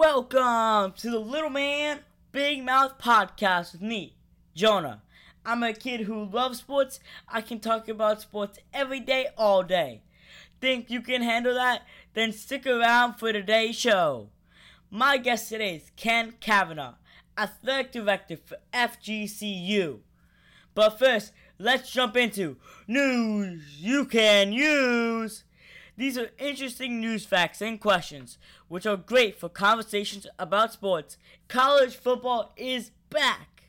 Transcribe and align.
Welcome 0.00 0.94
to 0.96 1.10
the 1.10 1.18
Little 1.18 1.50
Man 1.50 2.00
Big 2.32 2.64
Mouth 2.64 2.96
podcast 2.96 3.72
with 3.72 3.82
me, 3.82 4.16
Jonah. 4.54 5.02
I'm 5.44 5.62
a 5.62 5.74
kid 5.74 6.00
who 6.00 6.24
loves 6.24 6.60
sports. 6.60 7.00
I 7.28 7.42
can 7.42 7.60
talk 7.60 7.86
about 7.86 8.22
sports 8.22 8.58
every 8.72 9.00
day, 9.00 9.26
all 9.36 9.62
day. 9.62 10.00
Think 10.58 10.88
you 10.88 11.02
can 11.02 11.20
handle 11.20 11.52
that? 11.52 11.82
Then 12.14 12.32
stick 12.32 12.66
around 12.66 13.16
for 13.16 13.30
today's 13.30 13.78
show. 13.78 14.30
My 14.90 15.18
guest 15.18 15.50
today 15.50 15.76
is 15.76 15.90
Ken 15.96 16.32
Kavanaugh, 16.40 16.94
Athletic 17.36 17.92
Director 17.92 18.38
for 18.38 18.56
FGCU. 18.72 19.98
But 20.74 20.98
first, 20.98 21.32
let's 21.58 21.92
jump 21.92 22.16
into 22.16 22.56
news 22.88 23.76
you 23.78 24.06
can 24.06 24.54
use. 24.54 25.44
These 26.00 26.16
are 26.16 26.30
interesting 26.38 26.98
news 26.98 27.26
facts 27.26 27.60
and 27.60 27.78
questions, 27.78 28.38
which 28.68 28.86
are 28.86 28.96
great 28.96 29.38
for 29.38 29.50
conversations 29.50 30.26
about 30.38 30.72
sports. 30.72 31.18
College 31.46 31.94
football 31.94 32.54
is 32.56 32.90
back. 33.10 33.64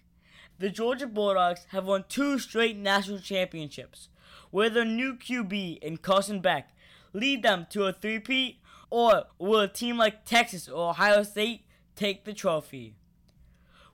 The 0.57 0.69
Georgia 0.69 1.07
Bulldogs 1.07 1.65
have 1.71 1.83
won 1.83 2.05
two 2.07 2.39
straight 2.39 2.77
national 2.77 3.19
championships. 3.19 4.07
Will 4.49 4.69
their 4.69 4.85
new 4.85 5.15
QB 5.15 5.79
in 5.79 5.97
Carson 5.97 6.39
Beck 6.39 6.69
lead 7.11 7.43
them 7.43 7.67
to 7.71 7.83
a 7.83 7.91
three-peat, 7.91 8.61
or 8.89 9.25
will 9.37 9.59
a 9.59 9.67
team 9.67 9.97
like 9.97 10.23
Texas 10.23 10.69
or 10.69 10.91
Ohio 10.91 11.23
State 11.23 11.65
take 11.97 12.23
the 12.23 12.31
trophy? 12.31 12.95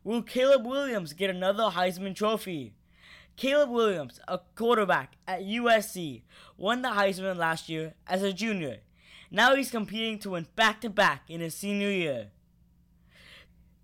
Will 0.03 0.21
Caleb 0.21 0.63
Williams 0.63 1.13
get 1.13 1.31
another 1.31 1.71
Heisman 1.71 2.15
Trophy? 2.15 2.75
Caleb 3.37 3.69
Williams, 3.69 4.19
a 4.27 4.39
quarterback 4.55 5.15
at 5.27 5.43
USC, 5.43 6.23
won 6.57 6.81
the 6.81 6.89
Heisman 6.89 7.37
last 7.37 7.69
year 7.69 7.93
as 8.07 8.23
a 8.23 8.33
junior. 8.33 8.77
Now 9.29 9.55
he's 9.55 9.69
competing 9.69 10.17
to 10.19 10.31
win 10.31 10.47
back 10.55 10.81
to 10.81 10.89
back 10.89 11.29
in 11.29 11.41
his 11.41 11.53
senior 11.53 11.91
year. 11.91 12.31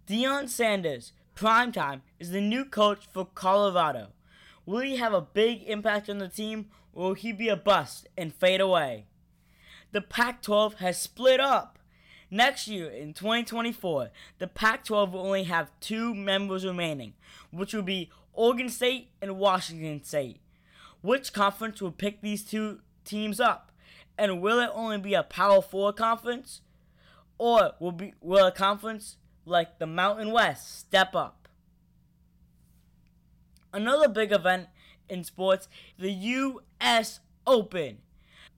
Deion 0.08 0.50
Sanders, 0.50 1.14
primetime, 1.36 2.02
is 2.20 2.32
the 2.32 2.42
new 2.42 2.66
coach 2.66 3.06
for 3.14 3.26
Colorado. 3.26 4.08
Will 4.66 4.80
he 4.80 4.98
have 4.98 5.14
a 5.14 5.22
big 5.22 5.62
impact 5.68 6.10
on 6.10 6.18
the 6.18 6.28
team 6.28 6.70
or 6.92 7.10
will 7.10 7.14
he 7.14 7.32
be 7.32 7.48
a 7.48 7.56
bust 7.56 8.08
and 8.18 8.34
fade 8.34 8.60
away? 8.60 9.06
The 9.92 10.02
Pac 10.02 10.42
12 10.42 10.76
has 10.76 11.00
split 11.00 11.40
up. 11.40 11.78
Next 12.32 12.68
year, 12.68 12.90
in 12.90 13.14
2024, 13.14 14.10
the 14.40 14.48
Pac 14.48 14.86
12 14.86 15.14
will 15.14 15.22
only 15.22 15.44
have 15.44 15.70
two 15.80 16.16
members 16.16 16.66
remaining, 16.66 17.14
which 17.52 17.76
will 17.76 17.84
be 17.84 18.10
Oregon 18.34 18.70
State 18.70 19.10
and 19.22 19.38
Washington 19.38 20.04
State. 20.04 20.42
Which 21.02 21.34
conference 21.34 21.82
will 21.82 21.92
pick 21.92 22.22
these 22.22 22.44
two 22.44 22.80
teams 23.06 23.40
up? 23.40 23.72
And 24.18 24.42
will 24.42 24.60
it 24.60 24.70
only 24.74 24.98
be 24.98 25.14
a 25.14 25.24
Power 25.24 25.62
4 25.62 25.94
conference? 25.94 26.62
Or 27.38 27.74
will, 27.80 27.92
be, 27.92 28.14
will 28.22 28.46
a 28.46 28.52
conference 28.52 29.18
like 29.46 29.80
the 29.80 29.88
Mountain 29.88 30.32
West 30.32 30.80
step 30.80 31.16
up? 31.16 31.48
Another 33.74 34.08
big 34.08 34.32
event 34.32 34.68
in 35.10 35.24
sports, 35.24 35.68
the 35.98 36.12
U.S. 36.12 37.20
Open. 37.46 37.98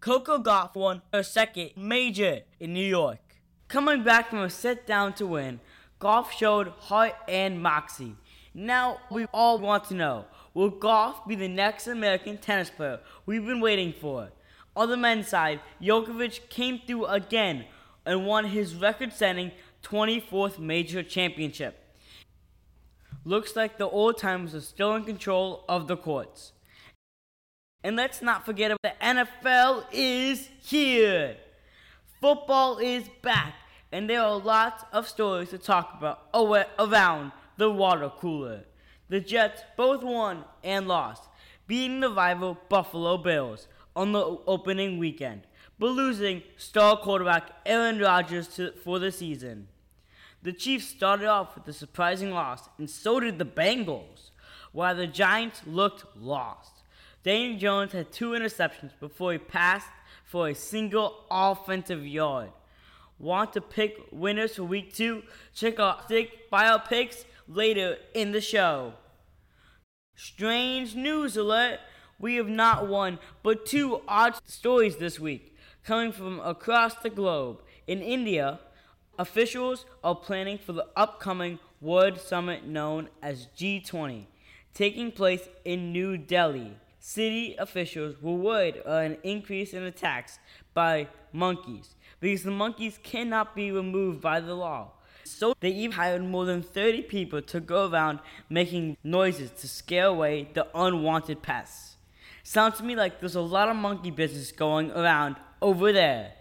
Coco 0.02 0.38
Gauff 0.38 0.76
won 0.76 1.02
her 1.12 1.24
second 1.24 1.72
major 1.76 2.42
in 2.60 2.74
New 2.74 2.86
York. 2.86 3.20
Coming 3.68 4.04
back 4.04 4.30
from 4.30 4.40
a 4.40 4.50
sit 4.50 4.86
down 4.86 5.14
to 5.14 5.26
win, 5.26 5.60
Gauff 6.00 6.32
showed 6.32 6.68
heart 6.68 7.16
and 7.28 7.62
moxie. 7.62 8.16
Now 8.58 9.02
we 9.12 9.26
all 9.34 9.60
want 9.60 9.84
to 9.86 9.94
know 9.94 10.26
will 10.54 10.72
Gauff 10.72 11.28
be 11.28 11.36
the 11.36 11.50
next 11.50 11.88
American 11.88 12.38
tennis 12.38 12.70
player 12.70 13.02
we've 13.26 13.46
been 13.46 13.60
waiting 13.60 13.92
for? 13.92 14.30
On 14.78 14.90
the 14.90 14.96
men's 14.96 15.28
side, 15.28 15.60
Djokovic 15.82 16.48
came 16.48 16.80
through 16.88 17.06
again 17.08 17.66
and 18.06 18.26
won 18.26 18.46
his 18.46 18.74
record 18.74 19.12
setting 19.12 19.52
24th 19.84 20.58
major 20.58 21.04
championship. 21.04 21.78
Looks 23.26 23.58
like 23.58 23.78
the 23.78 23.90
old 23.90 24.18
timers 24.18 24.56
are 24.56 24.62
still 24.62 24.96
in 24.96 25.04
control 25.04 25.66
of 25.68 25.88
the 25.88 25.98
courts. 25.98 26.54
And 27.84 27.98
let's 27.98 28.22
not 28.22 28.46
forget 28.46 28.72
the 28.82 28.94
NFL 29.02 29.86
is 29.92 30.50
here. 30.62 31.36
Football 32.22 32.78
is 32.78 33.10
back, 33.22 33.56
and 33.92 34.10
there 34.10 34.22
are 34.22 34.38
lots 34.38 34.86
of 34.94 35.10
stories 35.10 35.50
to 35.50 35.58
talk 35.58 35.94
about 35.98 36.30
around 36.80 37.34
the 37.58 37.70
water 37.70 38.10
cooler. 38.10 38.64
The 39.10 39.20
Jets 39.20 39.62
both 39.78 40.04
won 40.04 40.44
and 40.64 40.88
lost, 40.88 41.24
beating 41.68 42.00
the 42.00 42.10
rival 42.10 42.58
Buffalo 42.70 43.18
Bills 43.18 43.68
on 43.96 44.12
the 44.12 44.38
opening 44.48 44.98
weekend, 44.98 45.42
but 45.80 45.92
losing 45.92 46.44
star 46.58 46.98
quarterback 46.98 47.52
Aaron 47.66 48.00
Rodgers 48.00 48.48
to, 48.56 48.72
for 48.84 49.00
the 49.00 49.12
season. 49.12 49.68
The 50.42 50.54
Chiefs 50.54 50.88
started 50.88 51.28
off 51.28 51.56
with 51.56 51.68
a 51.68 51.74
surprising 51.74 52.32
loss, 52.32 52.70
and 52.78 52.90
so 52.90 53.20
did 53.20 53.40
the 53.40 53.46
Bengals, 53.46 54.32
while 54.72 54.96
the 54.96 55.08
Giants 55.08 55.62
looked 55.66 56.06
lost. 56.16 56.84
Daniel 57.24 57.58
Jones 57.58 57.94
had 57.94 58.12
two 58.12 58.32
interceptions 58.32 58.92
before 59.00 59.32
he 59.32 59.38
passed 59.40 59.88
for 60.24 60.50
a 60.50 60.54
single 60.54 61.26
offensive 61.32 62.06
yard. 62.06 62.52
Want 63.18 63.54
to 63.54 63.62
pick 63.62 63.98
winners 64.12 64.56
for 64.58 64.64
week 64.64 64.94
two? 64.94 65.24
Check 65.54 65.80
out 65.80 66.06
Stick 66.06 66.50
Bio 66.52 66.78
Picks 66.78 67.26
later 67.48 67.98
in 68.14 68.32
the 68.32 68.42
show. 68.42 68.94
Strange 70.16 70.96
news 70.96 71.38
alert! 71.38 71.80
We 72.18 72.36
have 72.36 72.48
not 72.48 72.88
one, 72.88 73.20
but 73.44 73.66
two 73.66 74.02
odd 74.08 74.36
stories 74.46 74.96
this 74.96 75.20
week, 75.20 75.56
coming 75.84 76.14
from 76.14 76.40
across 76.40 76.96
the 76.96 77.10
globe. 77.10 77.62
In 77.88 78.02
India, 78.02 78.60
officials 79.20 79.86
are 80.04 80.16
planning 80.16 80.58
for 80.58 80.72
the 80.72 80.88
upcoming 80.96 81.60
World 81.82 82.20
Summit 82.20 82.66
known 82.66 83.10
as 83.22 83.48
G20, 83.58 84.26
taking 84.74 85.12
place 85.12 85.50
in 85.66 85.92
New 85.92 86.18
Delhi 86.18 86.78
city 87.06 87.56
officials 87.60 88.16
were 88.20 88.34
worried 88.34 88.78
of 88.78 89.04
an 89.04 89.16
increase 89.22 89.74
in 89.74 89.84
attacks 89.84 90.40
by 90.74 91.08
monkeys 91.32 91.94
because 92.20 92.42
the 92.42 92.50
monkeys 92.50 93.00
cannot 93.04 93.56
be 93.56 93.72
removed 93.72 94.20
by 94.20 94.40
the 94.40 94.56
law. 94.56 94.92
So 95.26 95.56
they 95.60 95.70
even 95.70 95.94
hired 95.94 96.24
more 96.24 96.46
than 96.46 96.62
30 96.62 97.02
people 97.04 97.42
to 97.42 97.60
go 97.60 97.90
around 97.90 98.20
making 98.50 98.98
noises 99.04 99.50
to 99.62 99.68
scare 99.68 100.06
away 100.06 100.50
the 100.54 100.68
unwanted 100.76 101.42
pests. 101.42 101.96
Sounds 102.44 102.78
to 102.78 102.84
me 102.84 102.96
like 102.96 103.20
there's 103.20 103.36
a 103.36 103.42
lot 103.42 103.68
of 103.68 103.76
monkey 103.76 104.12
business 104.12 104.52
going 104.52 104.92
around 104.92 105.36
over 105.64 105.92
there. 105.92 106.34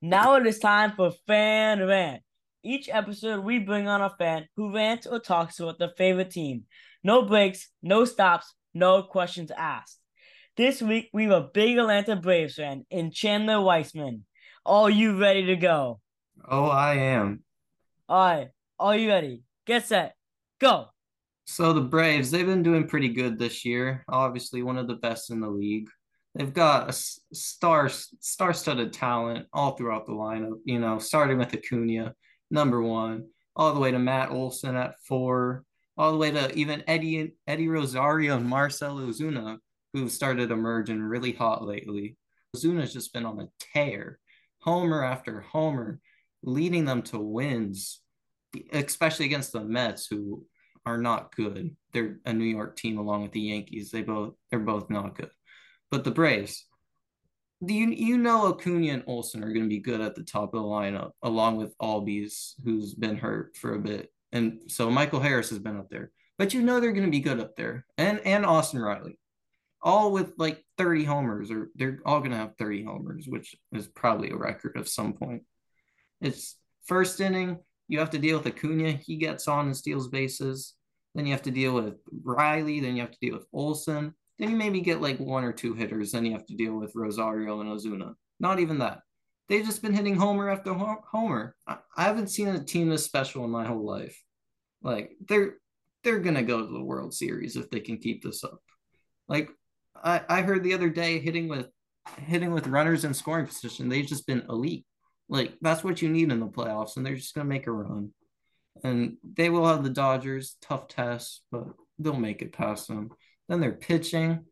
Now 0.00 0.34
it 0.34 0.46
is 0.46 0.58
time 0.58 0.94
for 0.96 1.12
Fan 1.28 1.86
Rant. 1.86 2.22
Each 2.64 2.88
episode, 2.88 3.44
we 3.44 3.60
bring 3.60 3.86
on 3.86 4.00
a 4.00 4.10
fan 4.10 4.46
who 4.56 4.74
rants 4.74 5.06
or 5.06 5.20
talks 5.20 5.60
about 5.60 5.78
their 5.78 5.92
favorite 5.96 6.30
team. 6.30 6.64
No 7.04 7.22
breaks, 7.22 7.68
no 7.82 8.04
stops, 8.04 8.54
no 8.74 9.04
questions 9.04 9.52
asked. 9.56 9.98
This 10.56 10.82
week, 10.82 11.08
we 11.12 11.24
have 11.24 11.32
a 11.32 11.48
big 11.54 11.78
Atlanta 11.78 12.16
Braves 12.16 12.56
fan 12.56 12.84
in 12.90 13.12
Chandler 13.12 13.60
Weissman. 13.60 14.24
Are 14.64 14.90
you 14.90 15.18
ready 15.18 15.46
to 15.46 15.56
go? 15.56 16.00
Oh, 16.48 16.66
I 16.66 16.94
am. 16.94 17.42
All 18.08 18.24
right. 18.24 18.48
Are 18.78 18.96
you 18.96 19.08
ready? 19.08 19.42
Get 19.66 19.86
set. 19.86 20.14
Go. 20.60 20.86
So 21.44 21.72
the 21.72 21.80
Braves, 21.80 22.30
they've 22.30 22.46
been 22.46 22.62
doing 22.62 22.86
pretty 22.86 23.08
good 23.08 23.38
this 23.38 23.64
year. 23.64 24.04
Obviously, 24.08 24.62
one 24.62 24.78
of 24.78 24.86
the 24.86 24.94
best 24.94 25.30
in 25.30 25.40
the 25.40 25.50
league. 25.50 25.88
They've 26.34 26.52
got 26.52 26.88
a 26.88 26.92
star 26.92 27.88
star-studded 27.88 28.92
talent 28.92 29.46
all 29.52 29.72
throughout 29.72 30.06
the 30.06 30.12
lineup. 30.12 30.60
You 30.64 30.78
know, 30.78 30.98
starting 30.98 31.38
with 31.38 31.52
Acuna, 31.52 32.14
number 32.50 32.80
one, 32.80 33.26
all 33.56 33.74
the 33.74 33.80
way 33.80 33.90
to 33.90 33.98
Matt 33.98 34.30
Olson 34.30 34.76
at 34.76 34.94
four, 35.06 35.64
all 35.98 36.12
the 36.12 36.18
way 36.18 36.30
to 36.30 36.54
even 36.54 36.84
Eddie 36.86 37.34
Eddie 37.46 37.68
Rosario 37.68 38.36
and 38.36 38.46
Marcell 38.46 38.98
Ozuna, 38.98 39.58
who've 39.92 40.10
started 40.10 40.50
emerging 40.50 41.02
really 41.02 41.32
hot 41.32 41.66
lately. 41.66 42.16
Ozuna's 42.56 42.92
just 42.92 43.12
been 43.12 43.26
on 43.26 43.40
a 43.40 43.48
tear, 43.58 44.18
homer 44.62 45.04
after 45.04 45.40
homer, 45.40 46.00
leading 46.42 46.84
them 46.84 47.02
to 47.02 47.18
wins, 47.18 48.00
especially 48.72 49.26
against 49.26 49.52
the 49.52 49.60
Mets, 49.62 50.06
who 50.06 50.44
are 50.84 50.98
not 50.98 51.34
good. 51.34 51.76
They're 51.92 52.18
a 52.24 52.32
New 52.32 52.44
York 52.44 52.76
team 52.76 52.98
along 52.98 53.22
with 53.22 53.32
the 53.32 53.40
Yankees. 53.40 53.90
They 53.90 54.02
both 54.02 54.34
they're 54.50 54.58
both 54.58 54.90
not 54.90 55.16
good. 55.16 55.30
But 55.90 56.04
the 56.04 56.10
Braves, 56.10 56.66
you 57.60 57.88
you 57.88 58.18
know 58.18 58.48
Acuna 58.48 58.92
and 58.92 59.04
Olson 59.06 59.44
are 59.44 59.52
going 59.52 59.64
to 59.64 59.68
be 59.68 59.80
good 59.80 60.00
at 60.00 60.14
the 60.14 60.24
top 60.24 60.54
of 60.54 60.62
the 60.62 60.68
lineup, 60.68 61.12
along 61.22 61.56
with 61.56 61.76
Albies, 61.78 62.54
who's 62.64 62.94
been 62.94 63.16
hurt 63.16 63.56
for 63.56 63.74
a 63.74 63.78
bit. 63.78 64.10
And 64.32 64.60
so 64.68 64.90
Michael 64.90 65.20
Harris 65.20 65.50
has 65.50 65.58
been 65.58 65.78
up 65.78 65.90
there, 65.90 66.10
but 66.38 66.54
you 66.54 66.62
know 66.62 66.80
they're 66.80 66.92
going 66.92 67.04
to 67.06 67.10
be 67.10 67.20
good 67.20 67.40
up 67.40 67.56
there, 67.56 67.84
and 67.98 68.20
and 68.24 68.46
Austin 68.46 68.80
Riley, 68.80 69.18
all 69.82 70.12
with 70.12 70.32
like 70.38 70.62
30 70.78 71.04
homers, 71.04 71.50
or 71.50 71.70
they're 71.74 72.00
all 72.06 72.20
going 72.20 72.30
to 72.30 72.36
have 72.36 72.56
30 72.56 72.84
homers, 72.84 73.26
which 73.28 73.56
is 73.72 73.88
probably 73.88 74.30
a 74.30 74.36
record 74.36 74.76
of 74.76 74.88
some 74.88 75.12
point. 75.12 75.42
It's 76.20 76.56
first 76.86 77.20
inning, 77.20 77.58
you 77.88 77.98
have 77.98 78.10
to 78.10 78.18
deal 78.18 78.38
with 78.38 78.46
Acuna, 78.46 78.92
he 78.92 79.16
gets 79.16 79.48
on 79.48 79.66
and 79.66 79.76
steals 79.76 80.08
bases. 80.08 80.74
Then 81.14 81.26
you 81.26 81.32
have 81.32 81.42
to 81.42 81.50
deal 81.50 81.74
with 81.74 81.96
Riley, 82.22 82.80
then 82.80 82.96
you 82.96 83.02
have 83.02 83.10
to 83.10 83.18
deal 83.20 83.34
with 83.34 83.46
Olson. 83.52 84.14
Then 84.38 84.50
you 84.50 84.56
maybe 84.56 84.80
get 84.80 85.02
like 85.02 85.18
one 85.18 85.44
or 85.44 85.52
two 85.52 85.74
hitters, 85.74 86.12
then 86.12 86.24
you 86.24 86.32
have 86.32 86.46
to 86.46 86.56
deal 86.56 86.74
with 86.74 86.94
Rosario 86.94 87.60
and 87.60 87.70
Ozuna. 87.70 88.14
Not 88.40 88.60
even 88.60 88.78
that. 88.78 89.00
they've 89.48 89.64
just 89.64 89.82
been 89.82 89.92
hitting 89.92 90.16
homer 90.16 90.48
after 90.48 90.72
homer. 90.72 91.54
I, 91.66 91.78
haven't 91.96 92.28
seen 92.28 92.48
a 92.48 92.64
team 92.64 92.88
this 92.88 93.04
special 93.04 93.44
in 93.44 93.50
my 93.50 93.66
whole 93.66 93.84
life. 93.84 94.20
Like 94.82 95.12
they're 95.28 95.56
they're 96.02 96.18
gonna 96.18 96.42
go 96.42 96.60
to 96.60 96.72
the 96.72 96.82
World 96.82 97.14
Series 97.14 97.56
if 97.56 97.70
they 97.70 97.80
can 97.80 97.98
keep 97.98 98.22
this 98.22 98.42
up. 98.42 98.60
Like 99.28 99.50
I, 100.02 100.22
I 100.28 100.42
heard 100.42 100.62
the 100.62 100.74
other 100.74 100.88
day 100.88 101.18
hitting 101.18 101.48
with 101.48 101.68
hitting 102.18 102.52
with 102.52 102.66
runners 102.66 103.04
in 103.04 103.14
scoring 103.14 103.46
position, 103.46 103.88
they've 103.88 104.06
just 104.06 104.26
been 104.26 104.44
elite. 104.48 104.84
Like 105.28 105.54
that's 105.60 105.84
what 105.84 106.02
you 106.02 106.08
need 106.08 106.32
in 106.32 106.40
the 106.40 106.46
playoffs, 106.46 106.96
and 106.96 107.06
they're 107.06 107.14
just 107.14 107.34
gonna 107.34 107.48
make 107.48 107.66
a 107.66 107.72
run. 107.72 108.12
And 108.84 109.16
they 109.22 109.50
will 109.50 109.66
have 109.66 109.84
the 109.84 109.90
Dodgers, 109.90 110.56
tough 110.60 110.88
test, 110.88 111.42
but 111.52 111.64
they'll 111.98 112.14
make 112.14 112.42
it 112.42 112.52
past 112.52 112.88
them. 112.88 113.10
Then 113.48 113.60
they're 113.60 113.72
pitching. 113.72 114.46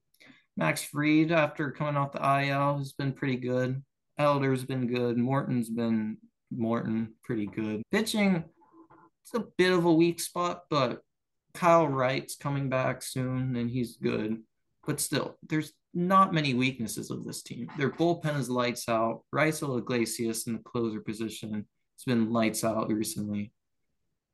Max 0.56 0.82
Fried, 0.82 1.32
after 1.32 1.70
coming 1.70 1.96
off 1.96 2.12
the 2.12 2.18
IL, 2.18 2.78
has 2.78 2.92
been 2.92 3.12
pretty 3.12 3.36
good. 3.36 3.82
Elder's 4.18 4.64
been 4.64 4.86
good. 4.86 5.16
Morton's 5.16 5.70
been 5.70 6.18
Morton, 6.50 7.14
pretty 7.22 7.46
good. 7.46 7.82
Pitching, 7.90 8.44
it's 9.24 9.34
a 9.34 9.46
bit 9.56 9.72
of 9.72 9.84
a 9.84 9.92
weak 9.92 10.20
spot, 10.20 10.64
but 10.68 11.00
Kyle 11.54 11.88
Wright's 11.88 12.36
coming 12.36 12.68
back 12.68 13.02
soon 13.02 13.56
and 13.56 13.70
he's 13.70 13.96
good. 13.96 14.42
But 14.86 15.00
still, 15.00 15.36
there's 15.46 15.72
not 15.92 16.32
many 16.32 16.54
weaknesses 16.54 17.10
of 17.10 17.24
this 17.24 17.42
team. 17.42 17.68
Their 17.76 17.90
bullpen 17.90 18.38
is 18.38 18.48
lights 18.48 18.88
out. 18.88 19.22
Raisel 19.34 19.78
Iglesias 19.78 20.46
in 20.46 20.54
the 20.54 20.60
closer 20.60 21.00
position 21.00 21.52
has 21.54 22.04
been 22.06 22.32
lights 22.32 22.64
out 22.64 22.90
recently. 22.90 23.52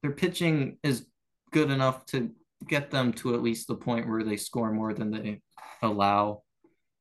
Their 0.02 0.12
pitching 0.12 0.78
is 0.82 1.06
good 1.52 1.70
enough 1.70 2.04
to 2.06 2.30
get 2.68 2.90
them 2.90 3.12
to 3.14 3.34
at 3.34 3.42
least 3.42 3.68
the 3.68 3.74
point 3.74 4.08
where 4.08 4.22
they 4.22 4.36
score 4.36 4.72
more 4.72 4.94
than 4.94 5.10
they 5.10 5.40
allow. 5.82 6.42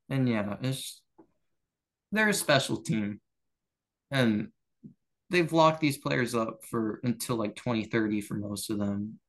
And 0.09 0.27
yeah, 0.27 0.56
it's 0.62 1.01
they're 2.12 2.30
a 2.30 2.33
special 2.33 2.77
team. 2.77 3.19
And 4.12 4.50
they've 5.30 5.51
locked 5.51 5.81
these 5.81 5.97
players 5.97 6.36
up 6.36 6.59
for 6.69 7.00
until 7.03 7.36
like 7.36 7.56
2030 7.56 8.21
for 8.21 8.36
most 8.36 8.69
of 8.69 8.80
them. 8.80 9.19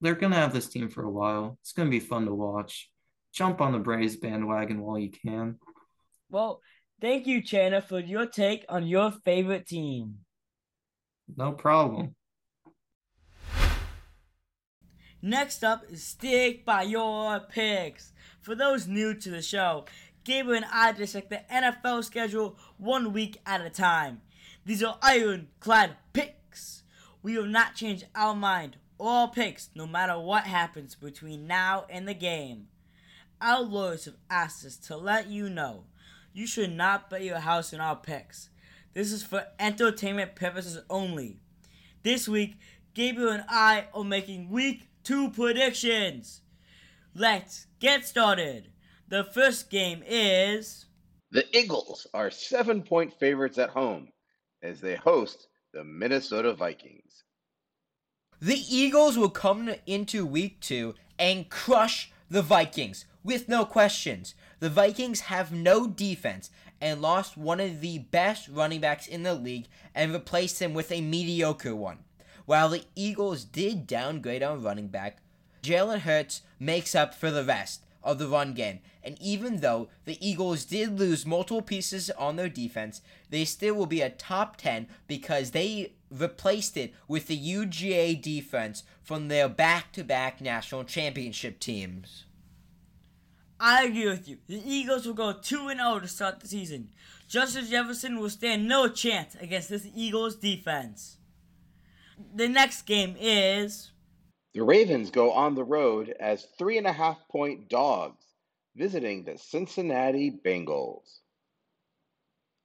They're 0.00 0.14
gonna 0.14 0.36
have 0.36 0.52
this 0.52 0.68
team 0.68 0.88
for 0.88 1.04
a 1.04 1.10
while. 1.10 1.58
It's 1.62 1.72
gonna 1.72 1.90
be 1.90 2.00
fun 2.00 2.26
to 2.26 2.34
watch 2.34 2.90
jump 3.32 3.60
on 3.60 3.72
the 3.72 3.78
Braves 3.78 4.16
bandwagon 4.16 4.80
while 4.80 4.98
you 4.98 5.10
can. 5.10 5.58
Well, 6.30 6.60
thank 7.00 7.26
you, 7.26 7.42
Chana, 7.42 7.82
for 7.82 7.98
your 8.00 8.26
take 8.26 8.64
on 8.68 8.86
your 8.86 9.10
favorite 9.10 9.66
team. 9.66 10.18
No 11.36 11.52
problem. 11.52 12.14
Next 15.22 15.62
up 15.62 15.84
is 15.90 16.02
Stick 16.02 16.64
by 16.64 16.82
Your 16.82 17.40
Picks. 17.40 18.12
For 18.40 18.54
those 18.54 18.86
new 18.86 19.14
to 19.14 19.30
the 19.30 19.42
show, 19.42 19.84
Gabriel 20.24 20.62
and 20.62 20.66
I 20.72 20.92
dissect 20.92 21.28
the 21.28 21.42
NFL 21.52 22.04
schedule 22.04 22.56
one 22.78 23.12
week 23.12 23.38
at 23.44 23.60
a 23.60 23.68
time. 23.68 24.22
These 24.64 24.82
are 24.82 24.98
ironclad 25.02 25.96
picks. 26.14 26.84
We 27.22 27.36
will 27.36 27.46
not 27.46 27.74
change 27.74 28.04
our 28.14 28.34
mind 28.34 28.78
or 28.96 29.28
picks 29.28 29.68
no 29.74 29.86
matter 29.86 30.18
what 30.18 30.44
happens 30.44 30.94
between 30.94 31.46
now 31.46 31.84
and 31.90 32.08
the 32.08 32.14
game. 32.14 32.68
Our 33.40 33.62
lawyers 33.62 34.04
have 34.04 34.16
asked 34.28 34.66
us 34.66 34.76
to 34.88 34.96
let 34.96 35.28
you 35.28 35.48
know 35.48 35.84
you 36.32 36.46
should 36.46 36.72
not 36.72 37.08
bet 37.08 37.24
your 37.24 37.38
house 37.38 37.72
in 37.72 37.80
our 37.80 37.96
picks. 37.96 38.50
This 38.92 39.12
is 39.12 39.22
for 39.22 39.46
entertainment 39.58 40.34
purposes 40.34 40.82
only. 40.90 41.38
This 42.02 42.28
week, 42.28 42.56
Gabriel 42.92 43.30
and 43.32 43.44
I 43.48 43.86
are 43.94 44.04
making 44.04 44.50
week 44.50 44.88
two 45.04 45.30
predictions. 45.30 46.42
Let's 47.14 47.66
get 47.78 48.04
started. 48.04 48.72
The 49.08 49.24
first 49.24 49.70
game 49.70 50.02
is. 50.06 50.86
The 51.30 51.46
Eagles 51.56 52.06
are 52.12 52.30
seven 52.30 52.82
point 52.82 53.14
favorites 53.18 53.58
at 53.58 53.70
home 53.70 54.08
as 54.62 54.80
they 54.80 54.96
host 54.96 55.48
the 55.72 55.82
Minnesota 55.84 56.52
Vikings. 56.52 57.24
The 58.40 58.62
Eagles 58.68 59.16
will 59.16 59.30
come 59.30 59.70
into 59.86 60.26
week 60.26 60.60
two 60.60 60.94
and 61.18 61.48
crush 61.48 62.12
the 62.30 62.42
Vikings 62.42 63.04
with 63.22 63.48
no 63.48 63.64
questions. 63.64 64.34
The 64.60 64.70
Vikings 64.70 65.20
have 65.20 65.52
no 65.52 65.86
defense 65.86 66.50
and 66.80 67.02
lost 67.02 67.36
one 67.36 67.60
of 67.60 67.80
the 67.80 67.98
best 67.98 68.48
running 68.48 68.80
backs 68.80 69.06
in 69.06 69.22
the 69.22 69.34
league 69.34 69.66
and 69.94 70.12
replaced 70.12 70.60
him 70.60 70.74
with 70.74 70.90
a 70.90 71.00
mediocre 71.00 71.76
one. 71.76 71.98
While 72.46 72.70
the 72.70 72.84
Eagles 72.96 73.44
did 73.44 73.86
downgrade 73.86 74.42
on 74.42 74.62
running 74.62 74.88
back, 74.88 75.18
Jalen 75.62 76.00
Hurts 76.00 76.42
makes 76.58 76.94
up 76.94 77.14
for 77.14 77.30
the 77.30 77.44
rest 77.44 77.84
of 78.02 78.18
the 78.18 78.28
run 78.28 78.54
game. 78.54 78.80
And 79.02 79.20
even 79.20 79.58
though 79.58 79.88
the 80.04 80.18
Eagles 80.26 80.64
did 80.64 80.98
lose 80.98 81.26
multiple 81.26 81.62
pieces 81.62 82.10
on 82.10 82.36
their 82.36 82.48
defense, 82.48 83.02
they 83.28 83.44
still 83.44 83.74
will 83.74 83.86
be 83.86 84.00
a 84.00 84.10
top 84.10 84.56
10 84.56 84.88
because 85.06 85.50
they 85.50 85.92
replaced 86.10 86.76
it 86.76 86.94
with 87.06 87.26
the 87.26 87.38
UGA 87.38 88.20
defense 88.20 88.84
from 89.02 89.28
their 89.28 89.48
back 89.48 89.92
to 89.92 90.02
back 90.02 90.40
national 90.40 90.84
championship 90.84 91.60
teams. 91.60 92.24
I 93.62 93.84
agree 93.84 94.08
with 94.08 94.26
you. 94.26 94.38
The 94.46 94.62
Eagles 94.64 95.06
will 95.06 95.12
go 95.12 95.34
2 95.34 95.68
0 95.68 96.00
to 96.00 96.08
start 96.08 96.40
the 96.40 96.48
season. 96.48 96.88
Justin 97.28 97.66
Jefferson 97.66 98.18
will 98.18 98.30
stand 98.30 98.66
no 98.66 98.88
chance 98.88 99.34
against 99.34 99.68
this 99.68 99.86
Eagles 99.94 100.34
defense. 100.36 101.18
The 102.34 102.48
next 102.48 102.82
game 102.82 103.16
is. 103.20 103.90
The 104.54 104.62
Ravens 104.62 105.10
go 105.10 105.30
on 105.32 105.54
the 105.54 105.62
road 105.62 106.14
as 106.18 106.46
three 106.58 106.78
and 106.78 106.86
a 106.86 106.92
half 106.92 107.18
point 107.30 107.68
dogs, 107.68 108.24
visiting 108.74 109.24
the 109.24 109.36
Cincinnati 109.36 110.30
Bengals. 110.30 111.20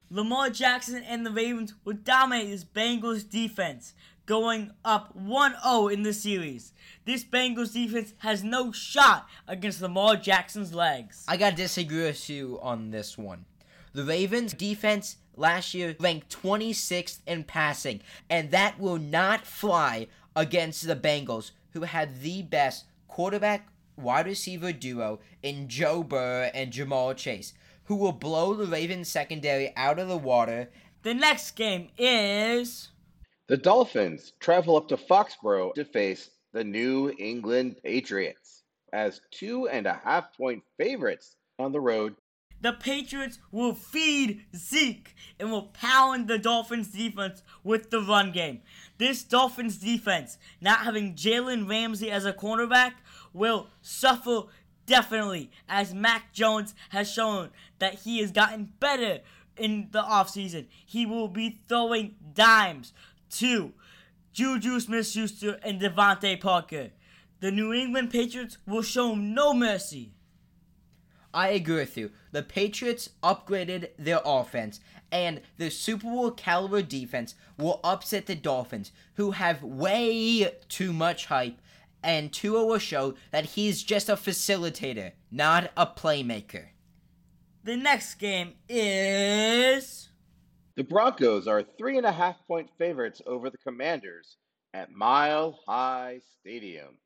Lamar 0.09 0.49
Jackson 0.49 1.03
and 1.03 1.25
the 1.25 1.31
Ravens 1.31 1.73
will 1.83 1.93
dominate 1.93 2.49
this 2.49 2.63
Bengals 2.63 3.29
defense 3.29 3.93
going 4.25 4.71
up 4.83 5.17
1-0 5.17 5.93
in 5.93 6.03
the 6.03 6.13
series. 6.13 6.73
This 7.05 7.23
Bengals 7.23 7.73
defense 7.73 8.13
has 8.19 8.43
no 8.43 8.71
shot 8.71 9.27
against 9.47 9.81
Lamar 9.81 10.15
Jackson's 10.15 10.73
legs. 10.73 11.25
I 11.27 11.37
gotta 11.37 11.55
disagree 11.55 12.03
with 12.03 12.29
you 12.29 12.59
on 12.61 12.91
this 12.91 13.17
one. 13.17 13.45
The 13.93 14.03
Ravens 14.03 14.53
defense 14.53 15.17
last 15.35 15.73
year 15.73 15.95
ranked 15.99 16.35
26th 16.41 17.19
in 17.27 17.43
passing, 17.43 18.01
and 18.29 18.51
that 18.51 18.79
will 18.79 18.97
not 18.97 19.45
fly 19.45 20.07
against 20.35 20.85
the 20.85 20.95
Bengals, 20.95 21.51
who 21.71 21.81
had 21.83 22.21
the 22.21 22.41
best 22.41 22.85
quarterback 23.07 23.67
wide 23.97 24.25
receiver 24.25 24.71
duo 24.73 25.19
in 25.41 25.67
Joe 25.67 26.03
Burrow 26.03 26.49
and 26.53 26.71
Ja'Marr 26.71 27.15
Chase, 27.15 27.53
who 27.85 27.95
will 27.95 28.11
blow 28.11 28.53
the 28.53 28.65
Ravens 28.65 29.07
secondary 29.07 29.71
out 29.77 29.99
of 29.99 30.07
the 30.07 30.17
water. 30.17 30.69
The 31.03 31.13
next 31.13 31.51
game 31.51 31.89
is 31.97 32.89
the 33.47 33.57
Dolphins 33.57 34.33
travel 34.39 34.75
up 34.75 34.87
to 34.87 34.97
Foxborough 34.97 35.73
to 35.75 35.85
face 35.85 36.31
the 36.53 36.63
New 36.63 37.13
England 37.19 37.75
Patriots 37.83 38.63
as 38.91 39.21
two 39.31 39.67
and 39.67 39.85
a 39.85 39.93
half 40.03 40.35
point 40.35 40.63
favorites 40.77 41.35
on 41.59 41.71
the 41.71 41.79
road. 41.79 42.15
The 42.61 42.73
Patriots 42.73 43.39
will 43.51 43.75
feed 43.75 44.45
Zeke 44.55 45.13
and 45.39 45.51
will 45.51 45.69
pound 45.73 46.27
the 46.27 46.39
Dolphins 46.39 46.87
defense 46.87 47.43
with 47.63 47.91
the 47.91 48.01
run 48.01 48.31
game. 48.31 48.61
This 48.97 49.23
Dolphins 49.23 49.77
defense, 49.77 50.37
not 50.61 50.79
having 50.79 51.13
Jalen 51.13 51.69
Ramsey 51.69 52.09
as 52.09 52.25
a 52.25 52.33
cornerback, 52.33 52.93
will 53.33 53.67
suffer 53.81 54.43
definitely 54.85 55.51
as 55.67 55.93
Mac 55.93 56.33
Jones 56.33 56.73
has 56.89 57.11
shown 57.11 57.49
that 57.79 57.95
he 57.95 58.21
has 58.21 58.31
gotten 58.31 58.71
better 58.79 59.19
in 59.57 59.89
the 59.91 60.01
offseason. 60.01 60.67
He 60.85 61.05
will 61.05 61.27
be 61.27 61.59
throwing 61.67 62.15
dimes 62.33 62.93
to 63.31 63.73
Juju 64.33 64.79
Smith 64.79 65.07
Schuster 65.07 65.59
and 65.63 65.79
DeVante 65.81 66.39
Parker. 66.39 66.91
The 67.39 67.51
New 67.51 67.73
England 67.73 68.11
Patriots 68.11 68.57
will 68.65 68.81
show 68.81 69.15
no 69.15 69.53
mercy. 69.53 70.13
I 71.33 71.49
agree 71.49 71.75
with 71.75 71.97
you. 71.97 72.11
The 72.31 72.43
Patriots 72.43 73.09
upgraded 73.21 73.89
their 73.99 74.21
offense, 74.23 74.79
and 75.11 75.41
the 75.57 75.69
Super 75.69 76.07
Bowl 76.07 76.31
caliber 76.31 76.81
defense 76.81 77.35
will 77.57 77.81
upset 77.83 78.25
the 78.25 78.35
Dolphins, 78.35 78.91
who 79.15 79.31
have 79.31 79.61
way 79.61 80.49
too 80.69 80.93
much 80.93 81.25
hype, 81.25 81.61
and 82.01 82.31
Tua 82.31 82.65
will 82.65 82.77
show 82.77 83.15
that 83.31 83.45
he's 83.45 83.83
just 83.83 84.07
a 84.07 84.15
facilitator, 84.15 85.11
not 85.29 85.71
a 85.75 85.85
playmaker. 85.85 86.67
The 87.63 87.75
next 87.75 88.15
game 88.15 88.53
is. 88.69 90.09
The 90.75 90.83
Broncos 90.83 91.47
are 91.47 91.63
three 91.63 91.97
and 91.97 92.05
a 92.05 92.11
half 92.11 92.35
point 92.47 92.69
favorites 92.77 93.21
over 93.25 93.49
the 93.49 93.57
Commanders 93.57 94.35
at 94.73 94.91
Mile 94.91 95.57
High 95.65 96.19
Stadium. 96.41 96.97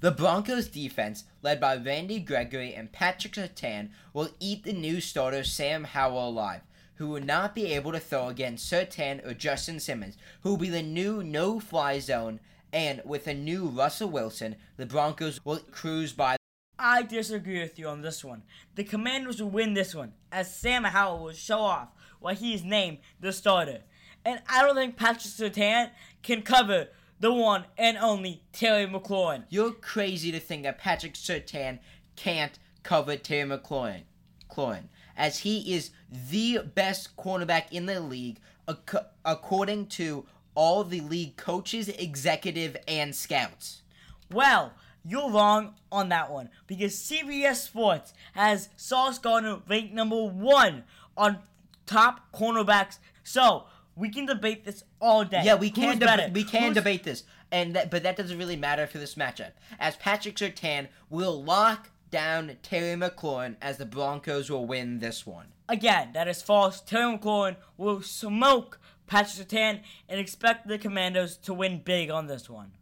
The 0.00 0.10
Broncos 0.10 0.68
defense, 0.68 1.24
led 1.40 1.60
by 1.60 1.76
Randy 1.76 2.20
Gregory 2.20 2.74
and 2.74 2.92
Patrick 2.92 3.32
Surtain, 3.32 3.88
will 4.12 4.28
eat 4.38 4.64
the 4.64 4.74
new 4.74 5.00
starter 5.00 5.44
Sam 5.44 5.84
Howell 5.84 6.28
alive, 6.28 6.60
who 6.96 7.08
will 7.08 7.22
not 7.22 7.54
be 7.54 7.72
able 7.72 7.92
to 7.92 8.00
throw 8.00 8.28
against 8.28 8.70
Surtain 8.70 9.26
or 9.26 9.32
Justin 9.32 9.80
Simmons, 9.80 10.18
who 10.42 10.50
will 10.50 10.58
be 10.58 10.68
the 10.68 10.82
new 10.82 11.22
no 11.22 11.58
fly 11.58 12.00
zone, 12.00 12.38
and 12.70 13.00
with 13.06 13.26
a 13.26 13.32
new 13.32 13.68
Russell 13.68 14.10
Wilson, 14.10 14.56
the 14.76 14.84
Broncos 14.84 15.40
will 15.42 15.60
cruise 15.70 16.12
by. 16.12 16.36
I 16.82 17.02
disagree 17.02 17.60
with 17.60 17.78
you 17.78 17.86
on 17.86 18.02
this 18.02 18.24
one. 18.24 18.42
The 18.74 18.82
Commanders 18.82 19.40
will 19.40 19.50
win 19.50 19.74
this 19.74 19.94
one, 19.94 20.14
as 20.32 20.54
Sam 20.54 20.82
Howell 20.82 21.22
will 21.22 21.32
show 21.32 21.60
off 21.60 21.90
why 22.18 22.34
he 22.34 22.54
is 22.54 22.64
named 22.64 22.98
the 23.20 23.32
starter. 23.32 23.82
And 24.24 24.40
I 24.48 24.62
don't 24.62 24.74
think 24.74 24.96
Patrick 24.96 25.22
Surtain 25.32 25.90
can 26.22 26.42
cover 26.42 26.88
the 27.20 27.32
one 27.32 27.66
and 27.78 27.96
only 27.98 28.42
Terry 28.52 28.86
McLaurin. 28.86 29.44
You're 29.48 29.70
crazy 29.70 30.32
to 30.32 30.40
think 30.40 30.64
that 30.64 30.78
Patrick 30.78 31.14
Surtain 31.14 31.78
can't 32.16 32.58
cover 32.82 33.16
Terry 33.16 33.48
McLaurin, 33.48 34.02
McLaurin 34.50 34.88
as 35.16 35.40
he 35.40 35.74
is 35.74 35.90
the 36.30 36.58
best 36.74 37.16
cornerback 37.16 37.70
in 37.70 37.86
the 37.86 38.00
league, 38.00 38.40
ac- 38.68 39.06
according 39.24 39.86
to 39.86 40.26
all 40.56 40.82
the 40.82 41.00
league 41.00 41.36
coaches, 41.36 41.88
executive, 41.88 42.76
and 42.88 43.14
scouts. 43.14 43.82
Well, 44.30 44.72
you're 45.04 45.30
wrong 45.30 45.74
on 45.90 46.08
that 46.10 46.30
one 46.30 46.48
because 46.66 46.94
CBS 46.94 47.56
Sports 47.56 48.12
has 48.34 48.68
Sauce 48.76 49.18
Gardner 49.18 49.60
ranked 49.68 49.92
number 49.94 50.22
one 50.24 50.84
on 51.16 51.38
top 51.86 52.32
cornerbacks. 52.32 52.98
So 53.24 53.64
we 53.96 54.08
can 54.08 54.26
debate 54.26 54.64
this 54.64 54.84
all 55.00 55.24
day. 55.24 55.42
Yeah, 55.44 55.56
we 55.56 55.70
can 55.70 55.98
Who's 55.98 56.08
deba- 56.08 56.32
we 56.32 56.44
can 56.44 56.62
Who's- 56.64 56.74
debate 56.74 57.04
this, 57.04 57.24
and 57.50 57.74
that, 57.76 57.90
but 57.90 58.02
that 58.04 58.16
doesn't 58.16 58.38
really 58.38 58.56
matter 58.56 58.86
for 58.86 58.98
this 58.98 59.14
matchup, 59.16 59.52
as 59.78 59.96
Patrick 59.96 60.36
Surtain 60.36 60.88
will 61.10 61.42
lock 61.42 61.90
down 62.10 62.56
Terry 62.62 62.94
McLaurin 62.96 63.56
as 63.60 63.78
the 63.78 63.86
Broncos 63.86 64.50
will 64.50 64.66
win 64.66 64.98
this 65.00 65.26
one. 65.26 65.48
Again, 65.68 66.10
that 66.12 66.28
is 66.28 66.42
false. 66.42 66.80
Terry 66.80 67.16
McLaurin 67.18 67.56
will 67.76 68.02
smoke 68.02 68.78
Patrick 69.06 69.48
Surtain 69.48 69.80
and 70.08 70.20
expect 70.20 70.68
the 70.68 70.78
Commandos 70.78 71.36
to 71.38 71.54
win 71.54 71.78
big 71.84 72.10
on 72.10 72.26
this 72.26 72.48
one. 72.50 72.72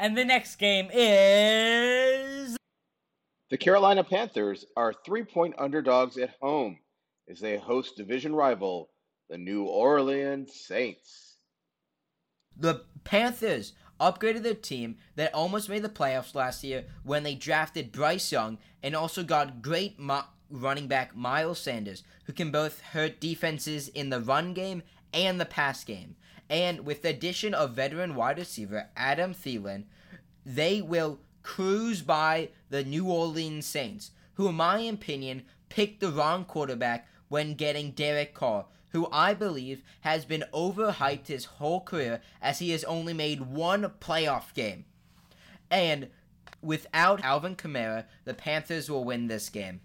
And 0.00 0.16
the 0.16 0.24
next 0.24 0.56
game 0.56 0.88
is 0.90 2.56
The 3.50 3.58
Carolina 3.58 4.02
Panthers 4.02 4.64
are 4.74 4.94
three 5.04 5.24
point 5.24 5.54
underdogs 5.58 6.16
at 6.16 6.34
home 6.40 6.78
as 7.28 7.38
they 7.38 7.58
host 7.58 7.98
division 7.98 8.34
rival, 8.34 8.88
the 9.28 9.36
New 9.36 9.64
Orleans 9.64 10.54
Saints. 10.54 11.36
The 12.56 12.84
Panthers 13.04 13.74
upgraded 14.00 14.42
their 14.42 14.54
team 14.54 14.96
that 15.16 15.34
almost 15.34 15.68
made 15.68 15.82
the 15.82 15.90
playoffs 15.90 16.34
last 16.34 16.64
year 16.64 16.86
when 17.02 17.22
they 17.22 17.34
drafted 17.34 17.92
Bryce 17.92 18.32
Young 18.32 18.56
and 18.82 18.96
also 18.96 19.22
got 19.22 19.60
great 19.60 19.98
mo- 19.98 20.24
running 20.48 20.88
back 20.88 21.14
Miles 21.14 21.58
Sanders, 21.58 22.04
who 22.24 22.32
can 22.32 22.50
both 22.50 22.80
hurt 22.80 23.20
defenses 23.20 23.88
in 23.88 24.08
the 24.08 24.20
run 24.20 24.54
game 24.54 24.82
and 25.12 25.38
the 25.38 25.44
pass 25.44 25.84
game. 25.84 26.16
And 26.50 26.84
with 26.84 27.02
the 27.02 27.10
addition 27.10 27.54
of 27.54 27.76
veteran 27.76 28.16
wide 28.16 28.38
receiver 28.38 28.88
Adam 28.96 29.32
Thielen, 29.32 29.84
they 30.44 30.82
will 30.82 31.20
cruise 31.44 32.02
by 32.02 32.48
the 32.68 32.82
New 32.82 33.06
Orleans 33.06 33.64
Saints, 33.64 34.10
who, 34.34 34.48
in 34.48 34.56
my 34.56 34.80
opinion, 34.80 35.44
picked 35.68 36.00
the 36.00 36.10
wrong 36.10 36.44
quarterback 36.44 37.08
when 37.28 37.54
getting 37.54 37.92
Derek 37.92 38.34
Carr, 38.34 38.66
who 38.88 39.08
I 39.12 39.32
believe 39.32 39.84
has 40.00 40.24
been 40.24 40.42
overhyped 40.52 41.28
his 41.28 41.44
whole 41.44 41.82
career 41.82 42.20
as 42.42 42.58
he 42.58 42.70
has 42.70 42.82
only 42.82 43.12
made 43.14 43.42
one 43.42 43.82
playoff 44.00 44.52
game. 44.52 44.84
And 45.70 46.08
without 46.60 47.22
Alvin 47.22 47.54
Kamara, 47.54 48.06
the 48.24 48.34
Panthers 48.34 48.90
will 48.90 49.04
win 49.04 49.28
this 49.28 49.48
game. 49.48 49.82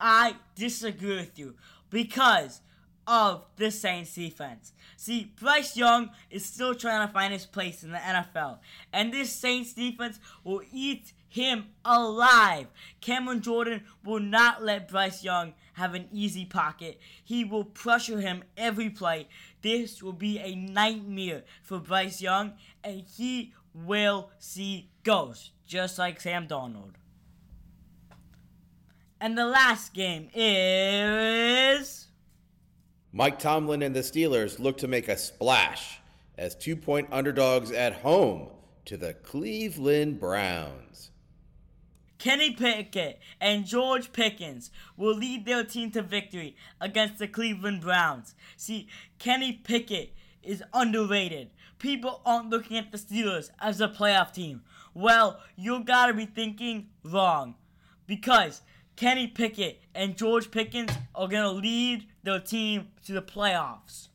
I 0.00 0.36
disagree 0.54 1.16
with 1.16 1.38
you 1.38 1.54
because 1.90 2.62
of 3.06 3.44
the 3.56 3.70
Saints 3.70 4.14
defense. 4.14 4.72
See, 4.96 5.32
Bryce 5.40 5.76
Young 5.76 6.10
is 6.30 6.44
still 6.44 6.74
trying 6.74 7.06
to 7.06 7.12
find 7.12 7.32
his 7.32 7.46
place 7.46 7.82
in 7.82 7.90
the 7.90 7.98
NFL, 7.98 8.58
and 8.92 9.12
this 9.12 9.32
Saints 9.32 9.72
defense 9.72 10.20
will 10.44 10.62
eat 10.72 11.12
him 11.28 11.66
alive. 11.84 12.66
Cameron 13.00 13.40
Jordan 13.40 13.82
will 14.04 14.20
not 14.20 14.62
let 14.62 14.88
Bryce 14.88 15.24
Young 15.24 15.54
have 15.74 15.94
an 15.94 16.06
easy 16.12 16.44
pocket. 16.44 17.00
He 17.24 17.44
will 17.44 17.64
pressure 17.64 18.20
him 18.20 18.44
every 18.56 18.90
play. 18.90 19.28
This 19.62 20.02
will 20.02 20.12
be 20.12 20.38
a 20.38 20.54
nightmare 20.54 21.44
for 21.62 21.78
Bryce 21.78 22.20
Young, 22.20 22.52
and 22.84 23.04
he 23.16 23.54
will 23.74 24.30
see 24.38 24.90
ghosts, 25.02 25.50
just 25.66 25.98
like 25.98 26.20
Sam 26.20 26.46
Darnold. 26.46 26.94
And 29.20 29.38
the 29.38 29.46
last 29.46 29.94
game 29.94 30.28
is. 30.34 32.08
Mike 33.14 33.38
Tomlin 33.38 33.82
and 33.82 33.94
the 33.94 34.00
Steelers 34.00 34.58
look 34.58 34.78
to 34.78 34.88
make 34.88 35.06
a 35.06 35.18
splash 35.18 36.00
as 36.38 36.54
two 36.54 36.74
point 36.74 37.08
underdogs 37.12 37.70
at 37.70 37.92
home 37.92 38.48
to 38.86 38.96
the 38.96 39.12
Cleveland 39.12 40.18
Browns. 40.18 41.10
Kenny 42.16 42.52
Pickett 42.52 43.18
and 43.38 43.66
George 43.66 44.12
Pickens 44.12 44.70
will 44.96 45.14
lead 45.14 45.44
their 45.44 45.62
team 45.62 45.90
to 45.90 46.00
victory 46.00 46.56
against 46.80 47.18
the 47.18 47.28
Cleveland 47.28 47.82
Browns. 47.82 48.34
See, 48.56 48.88
Kenny 49.18 49.52
Pickett 49.52 50.14
is 50.42 50.62
underrated. 50.72 51.50
People 51.78 52.22
aren't 52.24 52.48
looking 52.48 52.78
at 52.78 52.92
the 52.92 52.98
Steelers 52.98 53.50
as 53.60 53.80
a 53.80 53.88
playoff 53.88 54.32
team. 54.32 54.62
Well, 54.94 55.40
you 55.56 55.84
gotta 55.84 56.14
be 56.14 56.26
thinking 56.26 56.88
wrong. 57.04 57.56
Because 58.06 58.62
Kenny 58.96 59.26
Pickett 59.26 59.80
and 59.94 60.16
George 60.16 60.50
Pickens 60.50 60.92
are 61.14 61.28
gonna 61.28 61.52
lead 61.52 62.06
their 62.22 62.40
team 62.40 62.88
to 63.04 63.12
the 63.12 63.22
playoffs. 63.22 64.08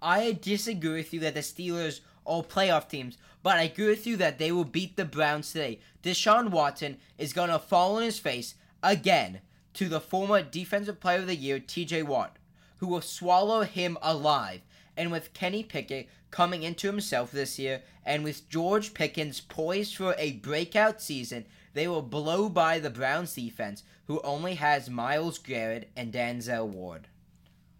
I 0.00 0.38
disagree 0.40 0.94
with 0.94 1.12
you 1.12 1.20
that 1.20 1.34
the 1.34 1.40
Steelers 1.40 2.00
are 2.26 2.42
playoff 2.42 2.88
teams, 2.88 3.18
but 3.42 3.56
I 3.56 3.62
agree 3.62 3.88
with 3.88 4.06
you 4.06 4.16
that 4.18 4.38
they 4.38 4.52
will 4.52 4.64
beat 4.64 4.96
the 4.96 5.04
Browns 5.04 5.52
today. 5.52 5.80
Deshaun 6.02 6.50
Watson 6.50 6.98
is 7.18 7.32
going 7.32 7.50
to 7.50 7.58
fall 7.58 7.96
on 7.96 8.02
his 8.02 8.18
face 8.18 8.54
again 8.82 9.40
to 9.74 9.88
the 9.88 10.00
former 10.00 10.42
Defensive 10.42 11.00
Player 11.00 11.18
of 11.20 11.26
the 11.26 11.36
Year, 11.36 11.58
TJ 11.58 12.04
Watt, 12.04 12.36
who 12.78 12.86
will 12.86 13.00
swallow 13.00 13.62
him 13.62 13.98
alive. 14.02 14.60
And 14.96 15.10
with 15.10 15.32
Kenny 15.32 15.62
Pickett 15.62 16.08
coming 16.30 16.62
into 16.62 16.86
himself 16.86 17.30
this 17.30 17.58
year, 17.58 17.82
and 18.04 18.24
with 18.24 18.48
George 18.48 18.94
Pickens 18.94 19.40
poised 19.40 19.96
for 19.96 20.14
a 20.18 20.32
breakout 20.32 21.00
season, 21.00 21.46
they 21.72 21.88
will 21.88 22.02
blow 22.02 22.48
by 22.48 22.78
the 22.78 22.90
Browns 22.90 23.34
defense, 23.34 23.82
who 24.06 24.20
only 24.22 24.54
has 24.54 24.90
Myles 24.90 25.38
Garrett 25.38 25.90
and 25.96 26.12
Denzel 26.12 26.68
Ward. 26.68 27.08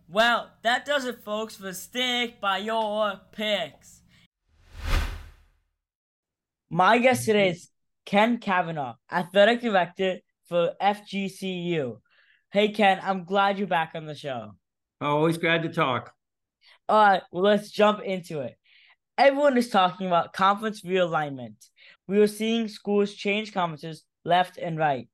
Well, 0.08 0.50
that 0.62 0.84
does 0.84 1.04
it, 1.04 1.22
folks, 1.24 1.56
for 1.56 1.72
Stick 1.72 2.40
by 2.40 2.58
Your 2.58 3.20
Picks. 3.32 4.00
My 6.68 6.98
guest 6.98 7.24
today 7.24 7.50
is 7.50 7.68
Ken 8.06 8.38
Kavanaugh, 8.38 8.94
Athletic 9.10 9.60
Director 9.60 10.18
for 10.48 10.72
FGCU. 10.80 11.98
Hey, 12.52 12.68
Ken, 12.72 13.00
I'm 13.02 13.24
glad 13.24 13.58
you're 13.58 13.68
back 13.68 13.92
on 13.94 14.06
the 14.06 14.14
show. 14.14 14.52
Always 15.00 15.38
glad 15.38 15.62
to 15.62 15.68
talk. 15.68 16.12
All 16.88 17.00
right, 17.00 17.22
well, 17.30 17.44
let's 17.44 17.70
jump 17.70 18.02
into 18.02 18.40
it. 18.40 18.56
Everyone 19.16 19.56
is 19.56 19.70
talking 19.70 20.08
about 20.08 20.32
conference 20.32 20.82
realignment. 20.82 21.68
We 22.10 22.18
are 22.18 22.26
seeing 22.26 22.66
schools 22.66 23.14
change 23.14 23.54
conferences 23.54 24.02
left 24.24 24.58
and 24.58 24.76
right. 24.76 25.08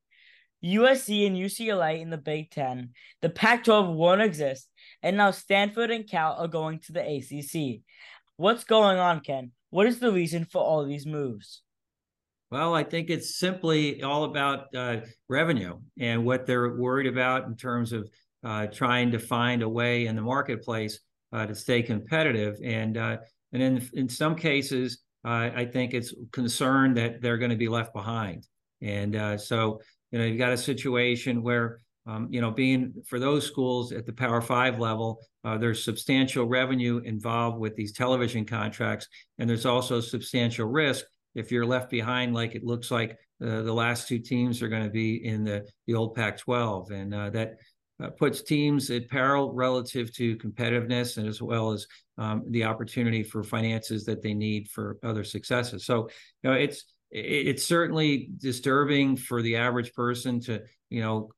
USC 0.65 1.27
and 1.27 1.37
UCLA 1.37 2.01
in 2.01 2.09
the 2.09 2.17
Big 2.17 2.51
Ten, 2.51 2.93
the 3.21 3.29
Pac 3.29 3.65
12 3.65 3.95
won't 3.95 4.23
exist, 4.23 4.71
and 5.03 5.19
now 5.19 5.31
Stanford 5.31 5.91
and 5.91 6.09
Cal 6.09 6.37
are 6.39 6.49
going 6.49 6.81
to 6.87 6.93
the 6.93 7.03
ACC. 7.03 7.83
What's 8.39 8.65
going 8.65 8.97
on, 8.97 9.21
Ken? 9.21 9.53
What 9.69 9.87
is 9.87 9.99
the 9.99 10.11
reason 10.11 10.47
for 10.47 10.63
all 10.63 10.87
these 10.87 11.05
moves? 11.05 11.61
Well, 12.51 12.75
I 12.75 12.83
think 12.83 13.11
it's 13.11 13.39
simply 13.39 14.03
all 14.03 14.25
about 14.25 14.75
uh, 14.75 15.01
revenue 15.29 15.79
and 16.01 16.25
what 16.25 16.47
they're 16.47 16.77
worried 16.77 17.09
about 17.09 17.45
in 17.45 17.57
terms 17.57 17.93
of 17.93 18.09
uh, 18.43 18.69
trying 18.69 19.11
to 19.11 19.19
find 19.19 19.61
a 19.61 19.69
way 19.69 20.07
in 20.07 20.17
the 20.17 20.23
marketplace 20.23 20.99
uh, 21.31 21.45
to 21.45 21.55
stay 21.55 21.83
competitive. 21.83 22.57
And 22.65 22.97
uh, 22.97 23.19
and 23.53 23.63
in 23.63 23.89
in 23.93 24.09
some 24.09 24.35
cases, 24.35 25.03
uh, 25.27 25.51
I 25.55 25.65
think 25.65 25.93
it's 25.93 26.15
concern 26.33 26.95
that 26.95 27.21
they're 27.21 27.39
going 27.39 27.51
to 27.51 27.57
be 27.57 27.69
left 27.69 27.93
behind. 27.93 28.47
And 28.81 29.17
uh, 29.17 29.37
so 29.37 29.81
you 30.13 30.19
know 30.19 30.25
you've 30.25 30.39
got 30.39 30.53
a 30.53 30.59
situation 30.59 31.43
where 31.43 31.81
um, 32.07 32.29
you 32.31 32.41
know 32.41 32.53
being 32.53 32.95
for 33.07 33.19
those 33.19 33.45
schools 33.45 33.91
at 33.91 34.07
the 34.07 34.13
Power 34.13 34.41
Five 34.41 34.79
level, 34.79 35.19
uh, 35.45 35.59
there's 35.59 35.83
substantial 35.83 36.47
revenue 36.47 36.99
involved 36.99 37.59
with 37.59 37.75
these 37.75 37.93
television 37.93 38.45
contracts, 38.45 39.09
and 39.39 39.51
there's 39.51 39.67
also 39.67 40.01
substantial 40.01 40.69
risk 40.69 41.05
if 41.35 41.51
you're 41.53 41.67
left 41.67 41.91
behind, 41.91 42.33
like 42.33 42.55
it 42.55 42.65
looks 42.65 42.91
like 42.91 43.19
uh, 43.45 43.63
the 43.63 43.73
last 43.73 44.09
two 44.09 44.19
teams 44.19 44.63
are 44.63 44.69
going 44.69 44.85
to 44.85 44.91
be 44.91 45.27
in 45.27 45.45
the 45.45 45.67
the 45.87 45.95
old 45.95 46.15
Pac-12, 46.15 46.91
and 46.93 47.15
uh, 47.15 47.31
that 47.31 47.57
uh, 48.03 48.11
puts 48.11 48.43
teams 48.43 48.91
at 48.91 49.09
peril 49.09 49.53
relative 49.53 50.13
to 50.15 50.37
competitiveness 50.37 51.17
and 51.17 51.27
as 51.27 51.41
well 51.41 51.73
as 51.73 51.87
um, 52.19 52.45
the 52.51 52.65
opportunity 52.65 53.23
for 53.23 53.43
finances 53.43 54.05
that 54.05 54.23
they 54.23 54.35
need 54.35 54.69
for 54.69 54.99
other 55.03 55.25
successes. 55.25 55.85
So, 55.85 56.09
you 56.43 56.51
know, 56.51 56.53
it's 56.53 56.85
it's 57.11 57.65
certainly 57.65 58.29
disturbing 58.39 59.17
for 59.17 59.41
the 59.41 59.57
average 59.57 59.93
person 59.95 60.41
to 60.41 60.61
you 60.91 61.01
know 61.01 61.31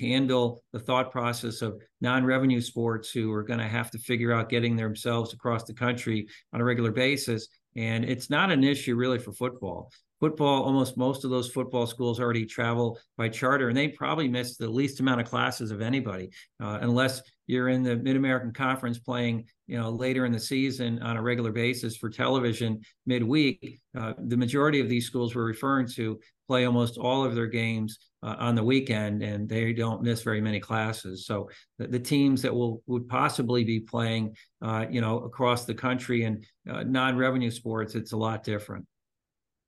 handle 0.00 0.62
the 0.72 0.78
thought 0.78 1.12
process 1.12 1.62
of 1.62 1.80
non-revenue 2.00 2.60
sports 2.60 3.10
who 3.10 3.30
are 3.32 3.42
going 3.42 3.60
to 3.60 3.68
have 3.68 3.90
to 3.90 3.98
figure 3.98 4.32
out 4.32 4.48
getting 4.48 4.74
themselves 4.74 5.32
across 5.32 5.64
the 5.64 5.74
country 5.74 6.26
on 6.52 6.60
a 6.60 6.64
regular 6.64 6.90
basis 6.90 7.46
and 7.76 8.04
it's 8.04 8.28
not 8.30 8.50
an 8.50 8.64
issue 8.64 8.96
really 8.96 9.18
for 9.18 9.32
football 9.32 9.90
football, 10.22 10.62
almost 10.62 10.96
most 10.96 11.24
of 11.24 11.30
those 11.30 11.50
football 11.50 11.84
schools 11.84 12.20
already 12.20 12.46
travel 12.46 12.96
by 13.18 13.28
charter, 13.28 13.68
and 13.68 13.76
they 13.76 13.88
probably 13.88 14.28
miss 14.28 14.56
the 14.56 14.70
least 14.70 15.00
amount 15.00 15.20
of 15.20 15.26
classes 15.26 15.72
of 15.72 15.80
anybody, 15.80 16.30
uh, 16.62 16.78
unless 16.80 17.22
you're 17.48 17.70
in 17.70 17.82
the 17.82 17.96
Mid 17.96 18.14
American 18.14 18.52
Conference 18.52 19.00
playing, 19.00 19.44
you 19.66 19.76
know, 19.76 19.90
later 19.90 20.24
in 20.24 20.30
the 20.30 20.38
season 20.38 21.02
on 21.02 21.16
a 21.16 21.22
regular 21.22 21.50
basis 21.50 21.96
for 21.96 22.08
television 22.08 22.80
midweek. 23.04 23.80
Uh, 23.98 24.12
the 24.28 24.36
majority 24.36 24.78
of 24.78 24.88
these 24.88 25.06
schools 25.06 25.34
we're 25.34 25.42
referring 25.42 25.88
to 25.88 26.20
play 26.46 26.66
almost 26.66 26.98
all 26.98 27.24
of 27.24 27.34
their 27.34 27.48
games 27.48 27.98
uh, 28.22 28.36
on 28.38 28.54
the 28.54 28.62
weekend, 28.62 29.24
and 29.24 29.48
they 29.48 29.72
don't 29.72 30.02
miss 30.02 30.22
very 30.22 30.40
many 30.40 30.60
classes. 30.60 31.26
So 31.26 31.50
the, 31.80 31.88
the 31.88 31.98
teams 31.98 32.42
that 32.42 32.54
will 32.54 32.80
would 32.86 33.08
possibly 33.08 33.64
be 33.64 33.80
playing, 33.80 34.36
uh, 34.64 34.86
you 34.88 35.00
know, 35.00 35.18
across 35.24 35.64
the 35.64 35.74
country 35.74 36.22
and 36.22 36.46
uh, 36.70 36.84
non-revenue 36.84 37.50
sports, 37.50 37.96
it's 37.96 38.12
a 38.12 38.16
lot 38.16 38.44
different. 38.44 38.86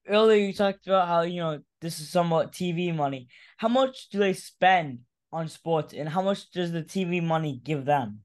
Earlier, 0.09 0.47
you 0.47 0.53
talked 0.53 0.87
about 0.87 1.09
how 1.09 1.23
you 1.23 1.41
know 1.41 1.61
this 1.81 2.01
is 2.01 2.11
somewhat 2.11 2.53
TV 2.53 2.95
money. 2.95 3.29
How 3.57 3.69
much 3.69 4.09
do 4.11 4.19
they 4.19 4.35
spend 4.35 5.01
on 5.33 5.49
sports, 5.49 5.95
and 5.95 6.09
how 6.09 6.23
much 6.23 6.51
does 6.51 6.73
the 6.73 6.83
TV 6.83 7.23
money 7.23 7.61
give 7.63 7.85
them? 7.85 8.21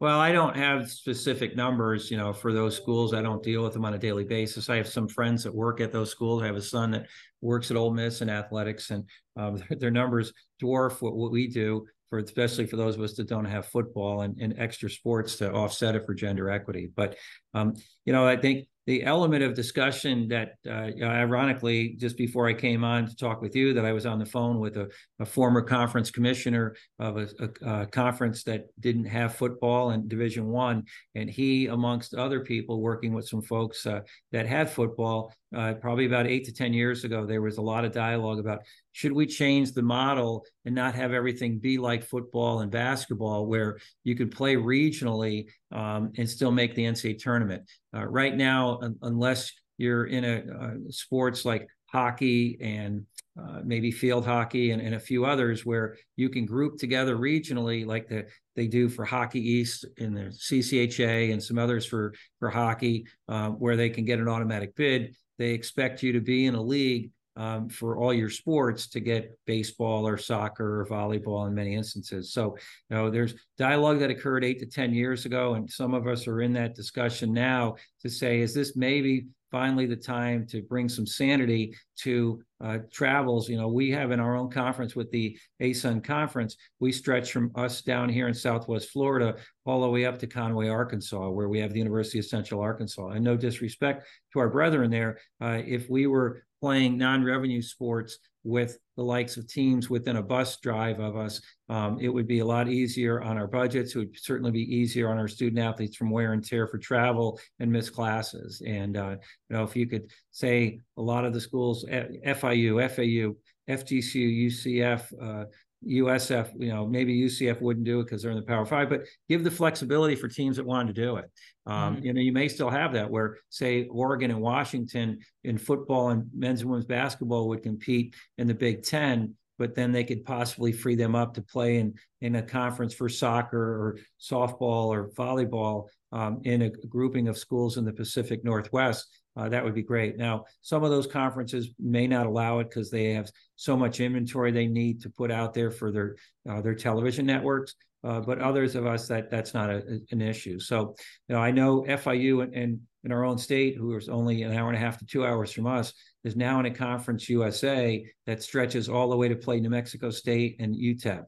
Well, 0.00 0.18
I 0.18 0.32
don't 0.32 0.56
have 0.56 0.90
specific 0.90 1.56
numbers, 1.56 2.10
you 2.10 2.16
know, 2.16 2.32
for 2.32 2.54
those 2.54 2.74
schools. 2.74 3.12
I 3.12 3.20
don't 3.20 3.42
deal 3.42 3.62
with 3.62 3.74
them 3.74 3.84
on 3.84 3.92
a 3.92 3.98
daily 3.98 4.24
basis. 4.24 4.70
I 4.70 4.76
have 4.76 4.88
some 4.88 5.06
friends 5.06 5.44
that 5.44 5.54
work 5.54 5.80
at 5.82 5.92
those 5.92 6.10
schools. 6.10 6.42
I 6.42 6.46
have 6.46 6.56
a 6.56 6.62
son 6.62 6.90
that 6.92 7.06
works 7.42 7.70
at 7.70 7.76
Ole 7.76 7.92
Miss 7.92 8.22
in 8.22 8.30
athletics, 8.30 8.90
and 8.90 9.04
um, 9.36 9.62
their 9.78 9.90
numbers 9.90 10.32
dwarf 10.62 11.02
what, 11.02 11.14
what 11.14 11.32
we 11.32 11.48
do 11.48 11.86
for 12.10 12.18
especially 12.18 12.66
for 12.66 12.76
those 12.76 12.96
of 12.96 13.02
us 13.02 13.14
that 13.14 13.28
don't 13.28 13.44
have 13.44 13.66
football 13.66 14.22
and, 14.22 14.36
and 14.40 14.58
extra 14.58 14.90
sports 14.90 15.36
to 15.36 15.50
offset 15.52 15.94
it 15.94 16.04
for 16.04 16.12
gender 16.12 16.50
equity. 16.50 16.90
But 16.94 17.16
um, 17.54 17.74
you 18.04 18.12
know, 18.12 18.26
I 18.26 18.36
think 18.36 18.66
the 18.86 19.04
element 19.04 19.42
of 19.42 19.54
discussion 19.54 20.28
that, 20.28 20.54
uh, 20.66 20.90
ironically, 21.02 21.94
just 21.98 22.16
before 22.16 22.48
I 22.48 22.54
came 22.54 22.82
on 22.82 23.06
to 23.06 23.14
talk 23.14 23.42
with 23.42 23.54
you, 23.54 23.74
that 23.74 23.84
I 23.84 23.92
was 23.92 24.06
on 24.06 24.18
the 24.18 24.26
phone 24.26 24.58
with 24.58 24.76
a, 24.76 24.88
a 25.18 25.26
former 25.26 25.62
conference 25.62 26.10
commissioner 26.10 26.74
of 26.98 27.18
a, 27.18 27.28
a, 27.38 27.70
a, 27.82 27.86
conference 27.86 28.42
that 28.44 28.66
didn't 28.80 29.04
have 29.04 29.34
football 29.34 29.90
in 29.90 30.08
Division 30.08 30.46
One, 30.46 30.84
and 31.14 31.28
he, 31.28 31.66
amongst 31.66 32.14
other 32.14 32.40
people, 32.40 32.80
working 32.80 33.12
with 33.12 33.28
some 33.28 33.42
folks 33.42 33.86
uh, 33.86 34.00
that 34.32 34.46
had 34.46 34.70
football, 34.70 35.32
uh, 35.54 35.74
probably 35.74 36.06
about 36.06 36.26
eight 36.26 36.44
to 36.44 36.52
ten 36.52 36.72
years 36.72 37.04
ago, 37.04 37.26
there 37.26 37.42
was 37.42 37.58
a 37.58 37.62
lot 37.62 37.84
of 37.84 37.92
dialogue 37.92 38.38
about 38.38 38.60
should 38.92 39.12
we 39.12 39.26
change 39.26 39.72
the 39.72 39.82
model 39.82 40.44
and 40.64 40.74
not 40.74 40.94
have 40.94 41.12
everything 41.12 41.58
be 41.58 41.78
like 41.78 42.04
football 42.04 42.60
and 42.60 42.70
basketball, 42.70 43.46
where 43.46 43.78
you 44.04 44.14
could 44.14 44.30
play 44.30 44.56
regionally 44.56 45.46
um, 45.72 46.12
and 46.16 46.28
still 46.28 46.52
make 46.52 46.74
the 46.74 46.84
NCAA 46.84 47.18
tournament? 47.18 47.62
Uh, 47.94 48.06
right 48.06 48.36
now, 48.36 48.78
un- 48.82 48.96
unless 49.02 49.52
you're 49.78 50.06
in 50.06 50.24
a, 50.24 50.42
uh, 50.60 50.74
sports 50.90 51.44
like 51.44 51.66
hockey 51.86 52.58
and 52.60 53.04
uh, 53.40 53.60
maybe 53.64 53.90
field 53.90 54.26
hockey 54.26 54.70
and, 54.70 54.82
and, 54.82 54.94
a 54.94 55.00
few 55.00 55.24
others 55.24 55.64
where 55.64 55.96
you 56.16 56.28
can 56.28 56.44
group 56.44 56.78
together 56.78 57.16
regionally 57.16 57.86
like 57.86 58.08
the, 58.08 58.26
they 58.54 58.66
do 58.66 58.88
for 58.88 59.04
hockey 59.04 59.40
east 59.40 59.86
in 59.96 60.12
the 60.12 60.22
ccha 60.22 61.32
and 61.32 61.42
some 61.42 61.58
others 61.58 61.86
for 61.86 62.12
for 62.38 62.50
hockey 62.50 63.06
uh, 63.28 63.48
where 63.48 63.76
they 63.76 63.88
can 63.88 64.04
get 64.04 64.18
an 64.18 64.28
automatic 64.28 64.74
bid 64.76 65.14
they 65.40 65.52
expect 65.52 66.02
you 66.02 66.12
to 66.12 66.20
be 66.20 66.44
in 66.44 66.54
a 66.54 66.62
league 66.62 67.10
um, 67.34 67.70
for 67.70 67.96
all 67.96 68.12
your 68.12 68.28
sports 68.28 68.86
to 68.88 69.00
get 69.00 69.38
baseball 69.46 70.06
or 70.06 70.18
soccer 70.18 70.82
or 70.82 70.86
volleyball 70.86 71.48
in 71.48 71.54
many 71.54 71.74
instances. 71.74 72.34
So, 72.34 72.58
you 72.90 72.96
know, 72.96 73.10
there's 73.10 73.34
dialogue 73.56 74.00
that 74.00 74.10
occurred 74.10 74.44
eight 74.44 74.58
to 74.58 74.66
10 74.66 74.92
years 74.92 75.24
ago, 75.24 75.54
and 75.54 75.70
some 75.70 75.94
of 75.94 76.06
us 76.06 76.28
are 76.28 76.42
in 76.42 76.52
that 76.52 76.74
discussion 76.74 77.32
now 77.32 77.76
to 78.02 78.10
say, 78.10 78.40
is 78.40 78.52
this 78.52 78.76
maybe 78.76 79.28
finally 79.50 79.86
the 79.86 79.96
time 79.96 80.46
to 80.46 80.62
bring 80.62 80.88
some 80.88 81.06
sanity 81.06 81.74
to 81.96 82.42
uh, 82.62 82.78
travels. 82.92 83.48
You 83.48 83.56
know, 83.56 83.68
we 83.68 83.90
have 83.90 84.10
in 84.10 84.20
our 84.20 84.36
own 84.36 84.50
conference 84.50 84.94
with 84.94 85.10
the 85.10 85.36
ASUN 85.60 86.02
conference, 86.02 86.56
we 86.78 86.92
stretch 86.92 87.32
from 87.32 87.50
us 87.54 87.82
down 87.82 88.08
here 88.08 88.28
in 88.28 88.34
Southwest 88.34 88.90
Florida 88.90 89.36
all 89.64 89.80
the 89.82 89.88
way 89.88 90.04
up 90.04 90.18
to 90.18 90.26
Conway, 90.26 90.68
Arkansas, 90.68 91.28
where 91.30 91.48
we 91.48 91.58
have 91.60 91.72
the 91.72 91.78
University 91.78 92.18
of 92.18 92.26
Central 92.26 92.60
Arkansas. 92.60 93.08
And 93.08 93.24
no 93.24 93.36
disrespect 93.36 94.06
to 94.32 94.38
our 94.38 94.48
brethren 94.48 94.90
there, 94.90 95.18
uh, 95.40 95.60
if 95.64 95.88
we 95.90 96.06
were 96.06 96.42
playing 96.60 96.98
non-revenue 96.98 97.62
sports 97.62 98.18
with 98.42 98.78
the 98.96 99.02
likes 99.02 99.36
of 99.36 99.46
teams 99.46 99.90
within 99.90 100.16
a 100.16 100.22
bus 100.22 100.58
drive 100.60 100.98
of 100.98 101.16
us, 101.16 101.40
um, 101.68 101.98
it 102.00 102.08
would 102.08 102.26
be 102.26 102.40
a 102.40 102.44
lot 102.44 102.68
easier 102.68 103.22
on 103.22 103.36
our 103.36 103.46
budgets. 103.46 103.94
It 103.94 103.98
would 103.98 104.18
certainly 104.18 104.50
be 104.50 104.74
easier 104.74 105.10
on 105.10 105.18
our 105.18 105.28
student 105.28 105.58
athletes 105.58 105.96
from 105.96 106.10
wear 106.10 106.32
and 106.32 106.44
tear 106.44 106.66
for 106.66 106.78
travel 106.78 107.38
and 107.58 107.70
missed 107.70 107.94
classes. 107.94 108.62
And 108.66 108.96
uh, 108.96 109.16
you 109.48 109.56
know, 109.56 109.64
if 109.64 109.76
you 109.76 109.86
could 109.86 110.10
say 110.30 110.80
a 110.96 111.02
lot 111.02 111.24
of 111.24 111.32
the 111.32 111.40
schools, 111.40 111.84
FIU, 111.84 112.88
FAU, 112.90 113.34
FGCU, 113.68 114.46
UCF, 114.46 115.12
uh, 115.22 115.44
USF, 115.86 116.50
you 116.58 116.68
know, 116.68 116.86
maybe 116.86 117.18
UCF 117.18 117.60
wouldn't 117.60 117.86
do 117.86 118.00
it 118.00 118.04
because 118.04 118.22
they're 118.22 118.30
in 118.30 118.36
the 118.36 118.42
Power 118.42 118.66
Five, 118.66 118.90
but 118.90 119.02
give 119.28 119.44
the 119.44 119.50
flexibility 119.50 120.14
for 120.14 120.28
teams 120.28 120.56
that 120.56 120.66
wanted 120.66 120.94
to 120.94 121.02
do 121.02 121.16
it. 121.16 121.30
Um, 121.66 121.96
mm-hmm. 121.96 122.04
You 122.04 122.12
know, 122.12 122.20
you 122.20 122.32
may 122.32 122.48
still 122.48 122.70
have 122.70 122.92
that 122.92 123.10
where, 123.10 123.38
say, 123.48 123.86
Oregon 123.86 124.30
and 124.30 124.40
Washington 124.40 125.20
in 125.44 125.56
football 125.56 126.10
and 126.10 126.28
men's 126.36 126.60
and 126.60 126.70
women's 126.70 126.86
basketball 126.86 127.48
would 127.48 127.62
compete 127.62 128.14
in 128.36 128.46
the 128.46 128.54
Big 128.54 128.82
Ten, 128.82 129.34
but 129.58 129.74
then 129.74 129.92
they 129.92 130.04
could 130.04 130.24
possibly 130.24 130.72
free 130.72 130.96
them 130.96 131.14
up 131.14 131.34
to 131.34 131.42
play 131.42 131.78
in 131.78 131.94
in 132.20 132.36
a 132.36 132.42
conference 132.42 132.92
for 132.92 133.08
soccer 133.08 133.58
or 133.58 133.98
softball 134.20 134.88
or 134.88 135.10
volleyball 135.10 135.86
um, 136.12 136.40
in 136.44 136.62
a 136.62 136.70
grouping 136.70 137.28
of 137.28 137.38
schools 137.38 137.78
in 137.78 137.84
the 137.84 137.92
Pacific 137.92 138.44
Northwest 138.44 139.19
uh, 139.40 139.48
that 139.48 139.64
would 139.64 139.74
be 139.74 139.82
great. 139.82 140.18
Now, 140.18 140.44
some 140.60 140.84
of 140.84 140.90
those 140.90 141.06
conferences 141.06 141.70
may 141.78 142.06
not 142.06 142.26
allow 142.26 142.58
it 142.58 142.64
because 142.64 142.90
they 142.90 143.14
have 143.14 143.30
so 143.56 143.74
much 143.74 143.98
inventory 144.00 144.52
they 144.52 144.66
need 144.66 145.00
to 145.02 145.08
put 145.08 145.30
out 145.30 145.54
there 145.54 145.70
for 145.70 145.90
their 145.90 146.16
uh, 146.48 146.60
their 146.60 146.74
television 146.74 147.24
networks. 147.24 147.74
Uh, 148.02 148.20
but 148.20 148.38
others 148.38 148.76
of 148.76 148.86
us 148.86 149.08
that 149.08 149.30
that's 149.30 149.52
not 149.52 149.68
a, 149.68 150.00
an 150.10 150.22
issue. 150.22 150.58
So, 150.58 150.94
you 151.28 151.34
know, 151.34 151.40
I 151.40 151.50
know 151.50 151.82
FIU 151.82 152.42
and, 152.42 152.54
and 152.54 152.80
in 153.04 153.12
our 153.12 153.24
own 153.24 153.36
state, 153.36 153.76
who 153.76 153.94
is 153.96 154.08
only 154.08 154.42
an 154.42 154.52
hour 154.54 154.68
and 154.68 154.76
a 154.76 154.80
half 154.80 154.98
to 154.98 155.06
two 155.06 155.24
hours 155.24 155.52
from 155.52 155.66
us, 155.66 155.92
is 156.24 156.36
now 156.36 156.60
in 156.60 156.66
a 156.66 156.70
conference 156.70 157.28
USA 157.28 158.04
that 158.26 158.42
stretches 158.42 158.88
all 158.88 159.08
the 159.08 159.16
way 159.16 159.28
to 159.28 159.36
play 159.36 159.60
New 159.60 159.70
Mexico 159.70 160.10
State 160.10 160.56
and 160.60 160.74
UTEP, 160.74 161.24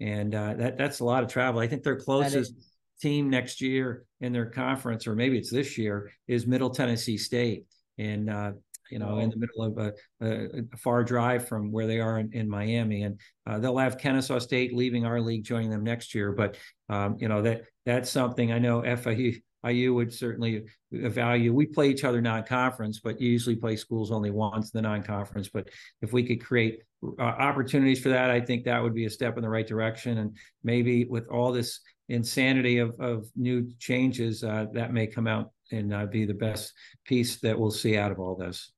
and 0.00 0.34
uh, 0.34 0.54
that 0.54 0.78
that's 0.78 1.00
a 1.00 1.04
lot 1.04 1.24
of 1.24 1.28
travel. 1.28 1.60
I 1.60 1.66
think 1.68 1.82
their 1.82 1.96
closest 1.96 2.54
team 3.00 3.30
next 3.30 3.60
year 3.60 4.04
in 4.20 4.32
their 4.32 4.46
conference, 4.46 5.06
or 5.06 5.14
maybe 5.14 5.38
it's 5.38 5.50
this 5.50 5.76
year, 5.76 6.10
is 6.26 6.46
Middle 6.46 6.70
Tennessee 6.70 7.18
State, 7.18 7.66
and 7.98 8.30
uh, 8.30 8.52
you 8.90 8.98
know, 8.98 9.18
in 9.18 9.30
the 9.30 9.36
middle 9.36 9.62
of 9.62 9.78
a, 9.78 9.92
a, 10.24 10.60
a, 10.72 10.76
far 10.76 11.02
drive 11.02 11.48
from 11.48 11.72
where 11.72 11.86
they 11.88 11.98
are 11.98 12.18
in, 12.18 12.32
in 12.32 12.48
Miami, 12.48 13.02
and 13.02 13.18
uh, 13.46 13.58
they'll 13.58 13.78
have 13.78 13.98
Kennesaw 13.98 14.38
State 14.38 14.74
leaving 14.74 15.04
our 15.04 15.20
league, 15.20 15.44
joining 15.44 15.70
them 15.70 15.82
next 15.82 16.14
year. 16.14 16.32
But 16.32 16.56
um, 16.88 17.16
you 17.18 17.28
know 17.28 17.42
that 17.42 17.62
that's 17.84 18.10
something 18.10 18.52
I 18.52 18.58
know 18.58 18.82
FIU 18.82 19.40
IU 19.66 19.94
would 19.94 20.12
certainly 20.12 20.64
value. 20.92 21.52
We 21.52 21.66
play 21.66 21.90
each 21.90 22.04
other 22.04 22.20
non-conference, 22.20 23.00
but 23.00 23.20
you 23.20 23.30
usually 23.30 23.56
play 23.56 23.76
schools 23.76 24.12
only 24.12 24.30
once 24.30 24.70
in 24.72 24.78
the 24.78 24.82
non-conference. 24.82 25.48
But 25.48 25.68
if 26.02 26.12
we 26.12 26.22
could 26.22 26.44
create 26.44 26.80
uh, 27.18 27.22
opportunities 27.22 28.00
for 28.00 28.10
that, 28.10 28.30
I 28.30 28.40
think 28.40 28.64
that 28.64 28.82
would 28.82 28.94
be 28.94 29.06
a 29.06 29.10
step 29.10 29.36
in 29.36 29.42
the 29.42 29.48
right 29.48 29.66
direction. 29.66 30.18
And 30.18 30.36
maybe 30.62 31.04
with 31.04 31.26
all 31.28 31.52
this 31.52 31.80
insanity 32.08 32.78
of, 32.78 32.98
of 33.00 33.26
new 33.36 33.70
changes, 33.78 34.44
uh, 34.44 34.66
that 34.72 34.92
may 34.92 35.06
come 35.06 35.26
out 35.26 35.50
and 35.72 35.92
uh, 35.92 36.06
be 36.06 36.24
the 36.24 36.34
best 36.34 36.72
piece 37.04 37.36
that 37.40 37.58
we'll 37.58 37.70
see 37.70 37.96
out 37.96 38.12
of 38.12 38.18
all 38.18 38.36
this. 38.36 38.72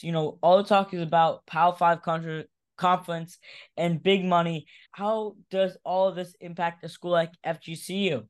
You 0.00 0.12
know, 0.12 0.38
all 0.42 0.56
the 0.56 0.64
talk 0.64 0.94
is 0.94 1.02
about 1.02 1.44
Power 1.46 1.74
Five 1.74 2.02
country 2.02 2.46
conference 2.76 3.38
and 3.76 4.02
big 4.02 4.24
money. 4.24 4.66
How 4.92 5.36
does 5.50 5.76
all 5.84 6.08
of 6.08 6.16
this 6.16 6.34
impact 6.40 6.82
a 6.84 6.88
school 6.88 7.10
like 7.10 7.32
FGCU? 7.46 8.26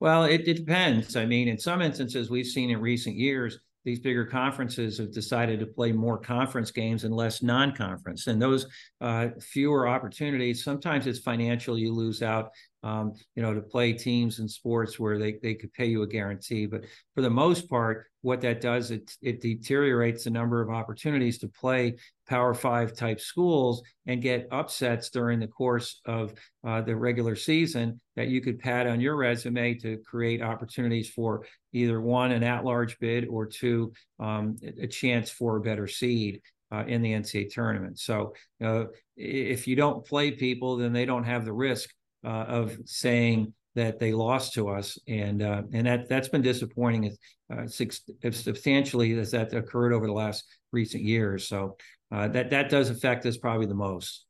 Well, 0.00 0.24
it, 0.24 0.48
it 0.48 0.56
depends. 0.56 1.14
I 1.14 1.24
mean, 1.24 1.46
in 1.46 1.58
some 1.58 1.80
instances, 1.80 2.28
we've 2.28 2.46
seen 2.46 2.70
in 2.70 2.80
recent 2.80 3.14
years 3.14 3.60
these 3.84 4.00
bigger 4.00 4.24
conferences 4.24 4.98
have 4.98 5.12
decided 5.12 5.60
to 5.60 5.66
play 5.66 5.92
more 5.92 6.18
conference 6.18 6.70
games 6.70 7.04
and 7.04 7.14
less 7.14 7.42
non-conference 7.42 8.26
and 8.26 8.40
those 8.40 8.66
uh, 9.00 9.28
fewer 9.40 9.88
opportunities 9.88 10.62
sometimes 10.62 11.06
it's 11.06 11.18
financial 11.18 11.78
you 11.78 11.92
lose 11.92 12.22
out 12.22 12.50
um, 12.82 13.12
you 13.34 13.42
know 13.42 13.54
to 13.54 13.60
play 13.60 13.92
teams 13.92 14.38
and 14.38 14.50
sports 14.50 14.98
where 14.98 15.18
they, 15.18 15.38
they 15.42 15.54
could 15.54 15.72
pay 15.72 15.86
you 15.86 16.02
a 16.02 16.06
guarantee. 16.06 16.66
But 16.66 16.84
for 17.14 17.22
the 17.22 17.30
most 17.30 17.68
part 17.68 18.06
what 18.22 18.40
that 18.40 18.60
does 18.60 18.90
it 18.90 19.16
it 19.20 19.40
deteriorates 19.40 20.24
the 20.24 20.30
number 20.30 20.62
of 20.62 20.70
opportunities 20.70 21.38
to 21.38 21.48
play 21.48 21.96
power 22.26 22.54
five 22.54 22.94
type 22.94 23.20
schools 23.20 23.82
and 24.06 24.22
get 24.22 24.48
upsets 24.50 25.10
during 25.10 25.38
the 25.38 25.46
course 25.46 26.00
of 26.06 26.32
uh, 26.64 26.80
the 26.80 26.96
regular 26.96 27.36
season 27.36 28.00
that 28.16 28.28
you 28.28 28.40
could 28.40 28.58
pad 28.58 28.86
on 28.86 29.00
your 29.00 29.16
resume 29.16 29.74
to 29.74 29.98
create 29.98 30.40
opportunities 30.40 31.10
for 31.10 31.44
either 31.72 32.00
one 32.00 32.32
an 32.32 32.42
at-large 32.42 32.98
bid 33.00 33.26
or 33.26 33.44
two 33.46 33.92
um, 34.20 34.56
a 34.80 34.86
chance 34.86 35.28
for 35.28 35.56
a 35.56 35.60
better 35.60 35.86
seed 35.86 36.40
uh, 36.72 36.84
in 36.86 37.02
the 37.02 37.12
ncaa 37.12 37.52
tournament. 37.52 37.98
So 37.98 38.34
uh, 38.64 38.84
if 39.16 39.66
you 39.66 39.76
don't 39.76 40.06
play 40.06 40.30
people 40.30 40.76
then 40.76 40.92
they 40.92 41.04
don't 41.04 41.24
have 41.24 41.44
the 41.44 41.52
risk 41.52 41.90
uh, 42.24 42.28
of 42.48 42.76
saying 42.84 43.52
that 43.74 43.98
they 43.98 44.12
lost 44.12 44.54
to 44.54 44.68
us, 44.68 44.98
and 45.08 45.42
uh, 45.42 45.62
and 45.72 45.86
that 45.86 46.08
that's 46.08 46.28
been 46.28 46.42
disappointing. 46.42 47.16
Uh, 47.52 47.66
substantially 47.66 49.12
as 49.18 49.30
that 49.32 49.52
occurred 49.52 49.92
over 49.92 50.06
the 50.06 50.12
last 50.12 50.44
recent 50.72 51.02
years. 51.02 51.46
So 51.48 51.76
uh, 52.10 52.28
that 52.28 52.50
that 52.50 52.70
does 52.70 52.88
affect 52.88 53.26
us 53.26 53.36
probably 53.36 53.66
the 53.66 53.74
most. 53.74 54.26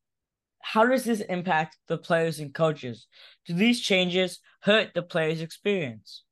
How 0.60 0.86
does 0.86 1.04
this 1.04 1.20
impact 1.20 1.76
the 1.88 1.98
players 1.98 2.40
and 2.40 2.54
coaches? 2.54 3.06
Do 3.46 3.54
these 3.54 3.80
changes 3.80 4.40
hurt 4.60 4.90
the 4.94 5.02
players' 5.02 5.40
experience? 5.40 6.22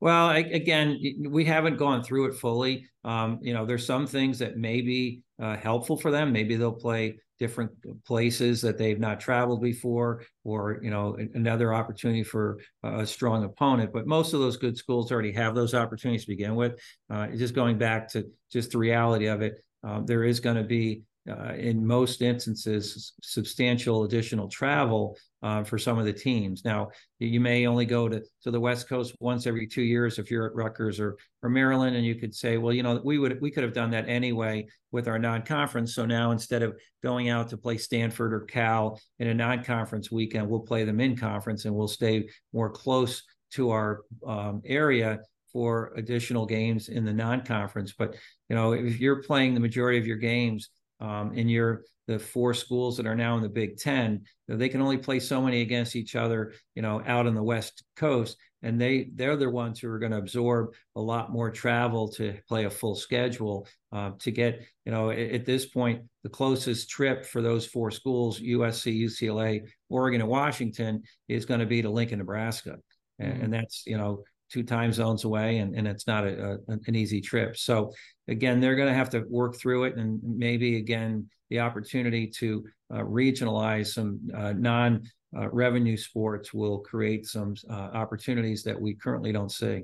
Well, 0.00 0.26
I, 0.26 0.38
again, 0.38 0.98
we 1.28 1.44
haven't 1.44 1.76
gone 1.76 2.02
through 2.02 2.26
it 2.26 2.34
fully. 2.34 2.88
Um, 3.04 3.38
you 3.42 3.52
know, 3.52 3.66
there's 3.66 3.84
some 3.84 4.06
things 4.06 4.38
that 4.38 4.56
may 4.56 4.80
be 4.80 5.22
uh, 5.40 5.56
helpful 5.56 5.96
for 5.96 6.10
them. 6.10 6.32
Maybe 6.32 6.56
they'll 6.56 6.72
play 6.72 7.18
different 7.40 7.72
places 8.04 8.60
that 8.60 8.78
they've 8.78 9.00
not 9.00 9.18
traveled 9.18 9.62
before, 9.62 10.22
or 10.44 10.78
you 10.82 10.90
know, 10.90 11.16
another 11.34 11.74
opportunity 11.74 12.22
for 12.22 12.58
a 12.84 13.06
strong 13.06 13.44
opponent. 13.44 13.92
But 13.92 14.06
most 14.06 14.34
of 14.34 14.40
those 14.40 14.58
good 14.58 14.76
schools 14.76 15.10
already 15.10 15.32
have 15.32 15.54
those 15.54 15.74
opportunities 15.74 16.26
to 16.26 16.30
begin 16.30 16.54
with. 16.54 16.78
Uh, 17.08 17.28
just 17.28 17.54
going 17.54 17.78
back 17.78 18.08
to 18.10 18.30
just 18.52 18.72
the 18.72 18.78
reality 18.78 19.26
of 19.26 19.40
it, 19.40 19.58
um, 19.82 20.04
there 20.04 20.22
is 20.22 20.38
going 20.38 20.56
to 20.56 20.62
be 20.62 21.02
uh, 21.28 21.52
in 21.54 21.86
most 21.86 22.22
instances, 22.22 23.12
substantial 23.22 24.04
additional 24.04 24.48
travel 24.48 25.16
uh, 25.42 25.62
for 25.62 25.78
some 25.78 25.98
of 25.98 26.06
the 26.06 26.12
teams. 26.12 26.64
Now, 26.64 26.88
you 27.18 27.40
may 27.40 27.66
only 27.66 27.84
go 27.84 28.08
to, 28.08 28.22
to 28.42 28.50
the 28.50 28.60
West 28.60 28.88
Coast 28.88 29.14
once 29.20 29.46
every 29.46 29.66
two 29.66 29.82
years 29.82 30.18
if 30.18 30.30
you're 30.30 30.46
at 30.46 30.54
Rutgers 30.54 30.98
or, 30.98 31.16
or 31.42 31.50
Maryland, 31.50 31.96
and 31.96 32.04
you 32.04 32.14
could 32.14 32.34
say, 32.34 32.56
well, 32.56 32.72
you 32.72 32.82
know, 32.82 33.00
we 33.04 33.18
would 33.18 33.40
we 33.40 33.50
could 33.50 33.64
have 33.64 33.74
done 33.74 33.90
that 33.90 34.08
anyway 34.08 34.66
with 34.92 35.08
our 35.08 35.18
non-conference. 35.18 35.94
So 35.94 36.06
now 36.06 36.30
instead 36.30 36.62
of 36.62 36.78
going 37.02 37.28
out 37.28 37.48
to 37.48 37.56
play 37.56 37.76
Stanford 37.76 38.32
or 38.32 38.40
Cal 38.40 39.00
in 39.18 39.28
a 39.28 39.34
non-conference 39.34 40.10
weekend, 40.10 40.48
we'll 40.48 40.60
play 40.60 40.84
them 40.84 41.00
in 41.00 41.16
conference 41.16 41.64
and 41.64 41.74
we'll 41.74 41.88
stay 41.88 42.28
more 42.52 42.70
close 42.70 43.22
to 43.52 43.70
our 43.70 44.02
um, 44.26 44.62
area 44.64 45.20
for 45.52 45.92
additional 45.96 46.46
games 46.46 46.88
in 46.88 47.04
the 47.04 47.12
non-conference. 47.12 47.94
But 47.98 48.14
you 48.48 48.56
know, 48.56 48.72
if 48.72 49.00
you're 49.00 49.22
playing 49.22 49.54
the 49.54 49.60
majority 49.60 49.98
of 49.98 50.06
your 50.06 50.16
games 50.16 50.70
um, 51.00 51.32
and 51.36 51.50
you're 51.50 51.82
the 52.06 52.18
four 52.18 52.52
schools 52.54 52.96
that 52.96 53.06
are 53.06 53.14
now 53.14 53.36
in 53.36 53.42
the 53.42 53.48
Big 53.48 53.76
Ten, 53.76 54.22
they 54.48 54.68
can 54.68 54.82
only 54.82 54.98
play 54.98 55.20
so 55.20 55.40
many 55.40 55.60
against 55.60 55.94
each 55.94 56.16
other, 56.16 56.52
you 56.74 56.82
know, 56.82 57.00
out 57.06 57.26
on 57.26 57.34
the 57.34 57.42
West 57.42 57.84
Coast, 57.94 58.36
and 58.62 58.80
they 58.80 59.10
they're 59.14 59.36
the 59.36 59.48
ones 59.48 59.78
who 59.78 59.88
are 59.88 59.98
going 59.98 60.12
to 60.12 60.18
absorb 60.18 60.74
a 60.96 61.00
lot 61.00 61.30
more 61.30 61.50
travel 61.50 62.08
to 62.08 62.36
play 62.48 62.64
a 62.64 62.70
full 62.70 62.96
schedule 62.96 63.66
uh, 63.92 64.10
to 64.18 64.32
get, 64.32 64.66
you 64.84 64.92
know, 64.92 65.10
at, 65.10 65.18
at, 65.18 65.46
this 65.46 65.66
point 65.66 66.02
the 66.24 66.28
closest 66.28 66.90
trip 66.90 67.24
for 67.24 67.42
those 67.42 67.64
four 67.64 67.90
schools, 67.90 68.40
USC, 68.40 69.02
UCLA, 69.04 69.62
Oregon, 69.88 70.20
and 70.20 70.28
Washington, 70.28 71.02
is 71.28 71.46
going 71.46 71.60
to 71.60 71.66
be 71.66 71.80
to 71.80 71.90
Lincoln, 71.90 72.18
Nebraska, 72.18 72.76
and, 73.20 73.32
mm-hmm. 73.32 73.44
and 73.44 73.54
that's 73.54 73.84
you 73.86 73.96
know 73.96 74.24
two 74.50 74.62
time 74.62 74.92
zones 74.92 75.24
away, 75.24 75.58
and, 75.58 75.74
and 75.74 75.86
it's 75.86 76.06
not 76.06 76.24
a, 76.24 76.58
a, 76.68 76.72
an 76.86 76.94
easy 76.94 77.20
trip. 77.20 77.56
So 77.56 77.92
again, 78.28 78.60
they're 78.60 78.76
going 78.76 78.88
to 78.88 78.94
have 78.94 79.10
to 79.10 79.24
work 79.28 79.56
through 79.56 79.84
it, 79.84 79.96
and 79.96 80.20
maybe 80.22 80.76
again 80.76 81.28
the 81.50 81.60
opportunity 81.60 82.26
to 82.26 82.64
uh, 82.92 82.98
regionalize 82.98 83.88
some 83.88 84.20
uh, 84.34 84.52
non 84.52 85.02
uh, 85.36 85.48
revenue 85.50 85.96
sports 85.96 86.52
will 86.52 86.78
create 86.78 87.26
some 87.26 87.54
uh, 87.68 87.90
opportunities 87.94 88.62
that 88.64 88.80
we 88.80 88.94
currently 88.94 89.32
don't 89.32 89.52
see. 89.52 89.82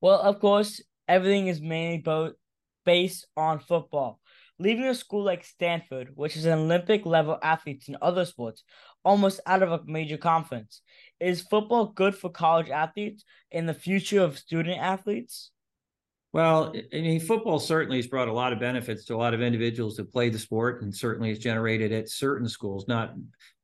Well, 0.00 0.20
of 0.20 0.38
course, 0.40 0.82
everything 1.06 1.46
is 1.46 1.60
mainly 1.60 2.04
based 2.84 3.26
on 3.36 3.58
football. 3.58 4.20
Leaving 4.60 4.86
a 4.86 4.94
school 4.94 5.22
like 5.22 5.44
Stanford, 5.44 6.10
which 6.14 6.36
is 6.36 6.44
an 6.44 6.58
Olympic 6.58 7.06
level 7.06 7.38
athletes 7.42 7.88
in 7.88 7.96
other 8.02 8.24
sports, 8.24 8.64
almost 9.04 9.40
out 9.46 9.62
of 9.62 9.70
a 9.70 9.80
major 9.86 10.16
conference. 10.16 10.82
Is 11.20 11.42
football 11.42 11.86
good 11.86 12.14
for 12.14 12.30
college 12.30 12.70
athletes 12.70 13.24
in 13.50 13.66
the 13.66 13.74
future 13.74 14.20
of 14.20 14.38
student 14.38 14.78
athletes? 14.80 15.50
Well, 16.34 16.74
I 16.92 17.00
mean, 17.00 17.20
football 17.20 17.58
certainly 17.58 17.96
has 17.96 18.06
brought 18.06 18.28
a 18.28 18.32
lot 18.32 18.52
of 18.52 18.60
benefits 18.60 19.06
to 19.06 19.14
a 19.14 19.16
lot 19.16 19.32
of 19.32 19.40
individuals 19.40 19.96
that 19.96 20.12
play 20.12 20.28
the 20.28 20.38
sport, 20.38 20.82
and 20.82 20.94
certainly 20.94 21.30
has 21.30 21.38
generated 21.38 21.90
at 21.90 22.10
certain 22.10 22.46
schools, 22.46 22.86
not 22.86 23.14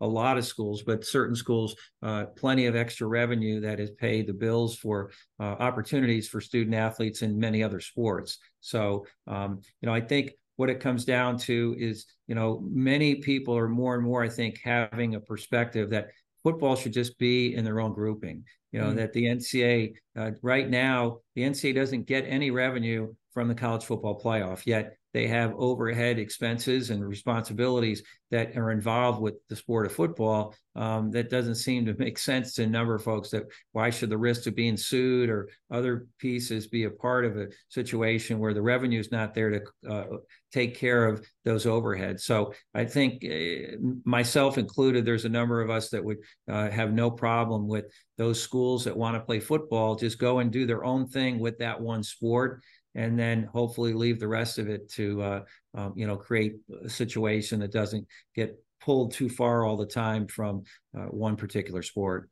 a 0.01 0.07
lot 0.07 0.39
of 0.39 0.47
schools, 0.47 0.83
but 0.83 1.05
certain 1.05 1.37
schools, 1.37 1.77
uh, 2.03 2.25
plenty 2.37 2.65
of 2.65 2.75
extra 2.75 3.07
revenue 3.07 3.61
that 3.61 3.79
has 3.79 3.91
paid 3.91 4.27
the 4.27 4.33
bills 4.33 4.77
for 4.77 5.11
uh, 5.39 5.43
opportunities 5.43 6.27
for 6.27 6.41
student 6.41 6.75
athletes 6.75 7.21
in 7.21 7.39
many 7.39 7.63
other 7.63 7.81
sports. 7.81 8.39
So, 8.61 9.07
um, 9.27 9.61
you 9.83 9.87
know, 9.87 9.95
I 9.95 10.01
think 10.01 10.33
what 10.57 10.71
it 10.71 10.81
comes 10.81 11.05
down 11.05 11.37
to 11.37 11.77
is, 11.79 12.07
you 12.29 12.35
know, 12.35 12.67
many 12.67 13.17
people 13.17 13.59
are 13.59 13.69
more 13.69 13.95
and 13.95 14.05
more, 14.05 14.23
I 14.23 14.29
think, 14.29 14.61
having 14.65 15.17
a 15.17 15.21
perspective 15.21 15.91
that 15.91 16.09
football 16.45 16.77
should 16.77 16.93
just 16.93 17.19
be 17.19 17.55
in 17.55 17.65
their 17.65 17.81
own 17.81 17.93
grouping. 17.93 18.45
You 18.71 18.81
know, 18.81 18.87
mm 18.89 18.97
that 18.97 19.13
the 19.13 19.25
NCAA 19.27 19.95
uh, 20.17 20.33
right 20.43 20.69
now, 20.69 21.21
the 21.35 21.43
NCAA 21.43 21.75
doesn't 21.75 22.07
get 22.07 22.25
any 22.27 22.51
revenue 22.51 23.15
from 23.33 23.49
the 23.49 23.55
college 23.55 23.85
football 23.85 24.21
playoff, 24.21 24.67
yet 24.67 24.97
they 25.15 25.29
have 25.29 25.55
overhead 25.57 26.19
expenses 26.19 26.91
and 26.91 27.03
responsibilities 27.07 28.03
that 28.33 28.57
are 28.57 28.73
involved 28.73 29.21
with 29.21 29.35
the 29.49 29.55
sport 29.55 29.87
of 29.87 29.93
football. 29.93 30.55
Um, 30.75 31.13
that 31.13 31.31
doesn't 31.31 31.55
seem 31.55 31.87
to 31.87 31.95
make 31.95 32.19
sense 32.19 32.55
to 32.55 32.65
a 32.65 32.67
number 32.67 32.97
of 32.97 33.05
folks. 33.05 33.31
That 33.31 33.45
why 33.71 33.91
should 33.91 34.11
the 34.11 34.19
risk 34.19 34.49
of 34.49 34.57
being 34.57 34.77
sued 34.77 35.31
or 35.31 35.49
other 35.71 36.09
pieces 36.19 36.67
be 36.67 36.83
a 36.83 36.91
part 36.91 37.25
of 37.25 37.37
a 37.37 37.47
situation 37.69 38.41
where 38.41 38.55
the 38.55 38.61
revenue 38.61 38.99
is 38.99 39.13
not 39.13 39.35
there 39.35 39.51
to 39.51 39.89
uh, 39.89 40.05
take 40.53 40.77
care 40.77 41.07
of 41.07 41.25
those 41.45 41.65
overheads? 41.65 42.23
So 42.23 42.53
I 42.75 42.85
think 42.85 43.25
uh, 43.25 43.77
myself 44.05 44.59
included, 44.59 45.05
there's 45.05 45.27
a 45.27 45.29
number 45.29 45.61
of 45.61 45.71
us 45.71 45.91
that 45.91 46.05
would 46.05 46.19
uh, 46.51 46.71
have 46.71 46.93
no 46.93 47.09
problem 47.09 47.69
with 47.69 47.85
those 48.19 48.43
schools 48.43 48.85
that 48.85 48.97
want 48.97 49.15
to 49.15 49.21
play 49.21 49.41
football 49.41 49.95
just 49.95 50.19
go 50.19 50.39
and 50.39 50.51
do 50.51 50.67
their 50.67 50.85
own 50.85 51.07
thing 51.07 51.39
with 51.39 51.59
that 51.59 51.81
one 51.81 52.03
sport 52.03 52.63
and 52.95 53.19
then 53.19 53.45
hopefully 53.45 53.93
leave 53.93 54.21
the 54.21 54.29
rest 54.29 54.59
of 54.59 54.69
it 54.69 54.91
to 54.93 55.23
uh, 55.23 55.41
um, 55.75 55.93
you 55.97 56.07
know 56.07 56.17
create 56.17 56.57
a 56.85 56.89
situation 56.89 57.61
that 57.61 57.73
doesn't 57.73 58.07
get 58.35 58.59
pulled 58.81 59.13
too 59.13 59.29
far 59.29 59.65
all 59.65 59.77
the 59.77 59.87
time 59.87 60.27
from 60.27 60.63
uh, 60.97 61.07
one 61.07 61.37
particular 61.37 61.83
sport. 61.83 62.29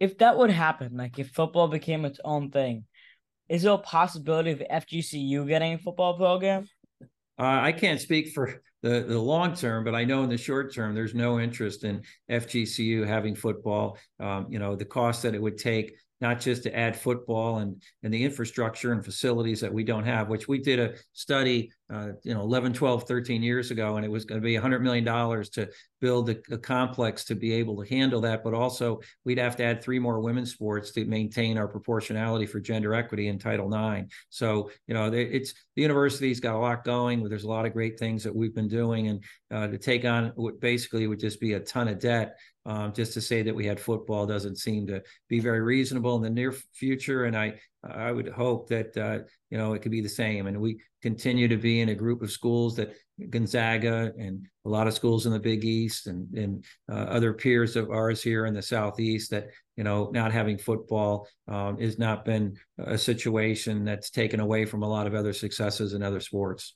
If 0.00 0.18
that 0.18 0.38
would 0.38 0.50
happen, 0.50 0.96
like 0.96 1.18
if 1.18 1.30
football 1.30 1.68
became 1.68 2.04
its 2.04 2.20
own 2.24 2.50
thing, 2.50 2.84
is 3.48 3.62
there 3.62 3.72
a 3.72 3.78
possibility 3.78 4.52
of 4.52 4.62
FGCU 4.70 5.46
getting 5.48 5.74
a 5.74 5.78
football 5.78 6.16
program? 6.16 6.66
Uh, 7.00 7.60
I 7.62 7.72
can't 7.72 8.00
speak 8.00 8.32
for 8.34 8.62
the, 8.82 9.04
the 9.08 9.18
long 9.18 9.54
term, 9.54 9.84
but 9.84 9.94
I 9.94 10.04
know 10.04 10.22
in 10.22 10.28
the 10.28 10.38
short 10.38 10.74
term, 10.74 10.94
there's 10.94 11.14
no 11.14 11.40
interest 11.40 11.84
in 11.84 12.02
FGCU 12.30 13.06
having 13.06 13.34
football. 13.34 13.98
Um, 14.20 14.46
you 14.50 14.58
know, 14.58 14.76
the 14.76 14.84
cost 14.84 15.22
that 15.22 15.34
it 15.34 15.42
would 15.42 15.58
take 15.58 15.94
not 16.20 16.40
just 16.40 16.62
to 16.64 16.76
add 16.76 16.96
football 16.96 17.58
and 17.58 17.82
and 18.02 18.12
the 18.12 18.24
infrastructure 18.24 18.92
and 18.92 19.04
facilities 19.04 19.60
that 19.60 19.72
we 19.72 19.84
don't 19.84 20.04
have 20.04 20.28
which 20.28 20.48
we 20.48 20.58
did 20.58 20.78
a 20.78 20.94
study 21.12 21.70
uh, 21.92 22.08
you 22.22 22.34
know 22.34 22.40
11 22.40 22.72
12 22.74 23.04
13 23.04 23.42
years 23.42 23.70
ago 23.70 23.96
and 23.96 24.04
it 24.04 24.10
was 24.10 24.24
going 24.24 24.40
to 24.40 24.44
be 24.44 24.54
100 24.54 24.82
million 24.82 25.04
dollars 25.04 25.48
to 25.48 25.68
build 26.00 26.28
a, 26.28 26.36
a, 26.50 26.58
complex 26.58 27.24
to 27.24 27.34
be 27.34 27.52
able 27.52 27.82
to 27.82 27.88
handle 27.88 28.20
that 28.20 28.44
but 28.44 28.52
also 28.52 29.00
we'd 29.24 29.38
have 29.38 29.56
to 29.56 29.64
add 29.64 29.82
three 29.82 29.98
more 29.98 30.20
women's 30.20 30.52
sports 30.52 30.92
to 30.92 31.04
maintain 31.06 31.56
our 31.56 31.66
proportionality 31.66 32.44
for 32.44 32.60
gender 32.60 32.94
equity 32.94 33.28
in 33.28 33.38
title 33.38 33.72
ix 33.74 34.14
so 34.28 34.70
you 34.86 34.94
know 34.94 35.10
it's 35.12 35.54
the 35.76 35.82
university's 35.82 36.40
got 36.40 36.54
a 36.54 36.58
lot 36.58 36.84
going 36.84 37.26
there's 37.26 37.44
a 37.44 37.48
lot 37.48 37.64
of 37.64 37.72
great 37.72 37.98
things 37.98 38.22
that 38.22 38.34
we've 38.34 38.54
been 38.54 38.68
doing 38.68 39.08
and 39.08 39.24
uh, 39.50 39.66
to 39.66 39.78
take 39.78 40.04
on 40.04 40.32
what 40.36 40.60
basically 40.60 41.06
would 41.06 41.20
just 41.20 41.40
be 41.40 41.54
a 41.54 41.60
ton 41.60 41.88
of 41.88 41.98
debt 41.98 42.36
um, 42.68 42.92
just 42.92 43.14
to 43.14 43.22
say 43.22 43.42
that 43.42 43.54
we 43.54 43.64
had 43.64 43.80
football 43.80 44.26
doesn't 44.26 44.56
seem 44.56 44.86
to 44.88 45.02
be 45.28 45.40
very 45.40 45.60
reasonable 45.60 46.16
in 46.16 46.22
the 46.22 46.28
near 46.28 46.52
future. 46.52 47.24
And 47.24 47.34
I, 47.34 47.54
I 47.84 48.10
would 48.10 48.28
hope 48.28 48.68
that 48.68 48.96
uh, 48.96 49.20
you 49.50 49.58
know 49.58 49.72
it 49.72 49.82
could 49.82 49.92
be 49.92 50.00
the 50.00 50.08
same. 50.08 50.46
And 50.46 50.60
we 50.60 50.80
continue 51.02 51.46
to 51.48 51.56
be 51.56 51.80
in 51.80 51.90
a 51.90 51.94
group 51.94 52.22
of 52.22 52.30
schools 52.30 52.76
that 52.76 52.94
Gonzaga 53.30 54.12
and 54.18 54.46
a 54.64 54.68
lot 54.68 54.86
of 54.86 54.94
schools 54.94 55.26
in 55.26 55.32
the 55.32 55.38
Big 55.38 55.64
East 55.64 56.06
and 56.06 56.32
and 56.36 56.64
uh, 56.90 57.04
other 57.04 57.32
peers 57.32 57.76
of 57.76 57.90
ours 57.90 58.22
here 58.22 58.46
in 58.46 58.54
the 58.54 58.62
Southeast 58.62 59.30
that 59.30 59.48
you 59.76 59.84
know 59.84 60.10
not 60.12 60.32
having 60.32 60.58
football 60.58 61.28
um, 61.46 61.78
has 61.78 61.98
not 61.98 62.24
been 62.24 62.56
a 62.78 62.98
situation 62.98 63.84
that's 63.84 64.10
taken 64.10 64.40
away 64.40 64.64
from 64.64 64.82
a 64.82 64.88
lot 64.88 65.06
of 65.06 65.14
other 65.14 65.32
successes 65.32 65.92
in 65.92 66.02
other 66.02 66.20
sports. 66.20 66.74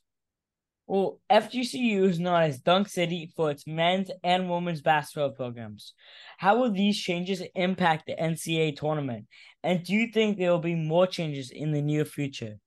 Well, 0.85 1.21
FGCU 1.29 2.03
is 2.09 2.19
known 2.19 2.43
as 2.43 2.59
Dunk 2.59 2.87
City 2.89 3.31
for 3.35 3.49
its 3.51 3.65
men's 3.65 4.11
and 4.23 4.49
women's 4.49 4.81
basketball 4.81 5.31
programs. 5.31 5.93
How 6.37 6.57
will 6.59 6.71
these 6.71 6.99
changes 6.99 7.41
impact 7.55 8.05
the 8.05 8.15
NCAA 8.15 8.75
tournament? 8.75 9.27
And 9.63 9.83
do 9.83 9.93
you 9.93 10.11
think 10.11 10.37
there 10.37 10.51
will 10.51 10.59
be 10.59 10.75
more 10.75 11.07
changes 11.07 11.51
in 11.51 11.71
the 11.71 11.81
near 11.81 12.05
future? 12.05 12.59